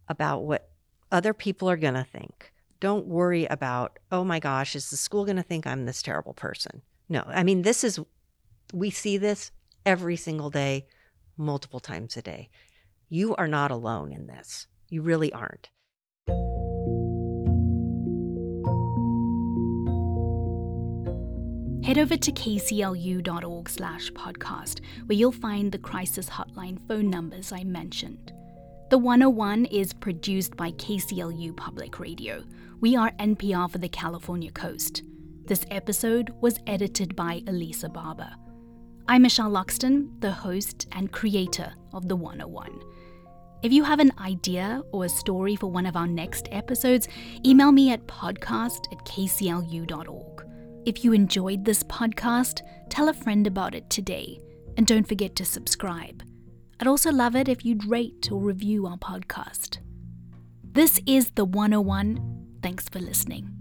about 0.06 0.44
what 0.44 0.70
other 1.10 1.32
people 1.32 1.70
are 1.70 1.78
going 1.78 1.94
to 1.94 2.04
think. 2.04 2.52
Don't 2.80 3.06
worry 3.06 3.46
about, 3.46 3.98
oh 4.12 4.24
my 4.24 4.38
gosh, 4.38 4.76
is 4.76 4.90
the 4.90 4.96
school 4.96 5.24
going 5.24 5.36
to 5.36 5.42
think 5.42 5.66
I'm 5.66 5.86
this 5.86 6.02
terrible 6.02 6.34
person? 6.34 6.82
No, 7.08 7.24
I 7.26 7.42
mean, 7.42 7.62
this 7.62 7.82
is, 7.82 7.98
we 8.72 8.90
see 8.90 9.16
this 9.16 9.50
every 9.86 10.16
single 10.16 10.50
day, 10.50 10.86
multiple 11.36 11.80
times 11.80 12.16
a 12.16 12.22
day. 12.22 12.50
You 13.08 13.34
are 13.36 13.48
not 13.48 13.70
alone 13.70 14.12
in 14.12 14.26
this. 14.26 14.66
You 14.88 15.02
really 15.02 15.32
aren't. 15.32 15.70
Head 21.90 21.98
over 21.98 22.16
to 22.16 22.30
kclu.org 22.30 23.68
slash 23.68 24.12
podcast, 24.12 24.78
where 25.06 25.18
you'll 25.18 25.32
find 25.32 25.72
the 25.72 25.78
crisis 25.78 26.28
hotline 26.28 26.78
phone 26.86 27.10
numbers 27.10 27.50
I 27.50 27.64
mentioned. 27.64 28.32
The 28.90 28.98
101 28.98 29.64
is 29.64 29.92
produced 29.92 30.56
by 30.56 30.70
KCLU 30.70 31.56
Public 31.56 31.98
Radio. 31.98 32.44
We 32.80 32.94
are 32.94 33.10
NPR 33.18 33.68
for 33.68 33.78
the 33.78 33.88
California 33.88 34.52
coast. 34.52 35.02
This 35.46 35.66
episode 35.72 36.32
was 36.40 36.60
edited 36.68 37.16
by 37.16 37.42
Elisa 37.48 37.88
Barber. 37.88 38.30
I'm 39.08 39.22
Michelle 39.22 39.50
Loxton, 39.50 40.20
the 40.20 40.30
host 40.30 40.86
and 40.92 41.10
creator 41.10 41.72
of 41.92 42.06
The 42.06 42.14
101. 42.14 42.70
If 43.64 43.72
you 43.72 43.82
have 43.82 43.98
an 43.98 44.12
idea 44.20 44.80
or 44.92 45.06
a 45.06 45.08
story 45.08 45.56
for 45.56 45.68
one 45.68 45.86
of 45.86 45.96
our 45.96 46.06
next 46.06 46.46
episodes, 46.52 47.08
email 47.44 47.72
me 47.72 47.90
at 47.90 48.06
podcast 48.06 48.92
at 48.92 49.04
kclu.org. 49.04 50.29
If 50.90 51.04
you 51.04 51.12
enjoyed 51.12 51.64
this 51.64 51.84
podcast, 51.84 52.62
tell 52.88 53.08
a 53.08 53.14
friend 53.14 53.46
about 53.46 53.76
it 53.76 53.88
today, 53.88 54.40
and 54.76 54.88
don't 54.88 55.06
forget 55.06 55.36
to 55.36 55.44
subscribe. 55.44 56.24
I'd 56.80 56.88
also 56.88 57.12
love 57.12 57.36
it 57.36 57.48
if 57.48 57.64
you'd 57.64 57.84
rate 57.84 58.28
or 58.32 58.40
review 58.40 58.88
our 58.88 58.96
podcast. 58.96 59.78
This 60.64 61.00
is 61.06 61.30
The 61.36 61.44
101. 61.44 62.58
Thanks 62.60 62.88
for 62.88 62.98
listening. 62.98 63.59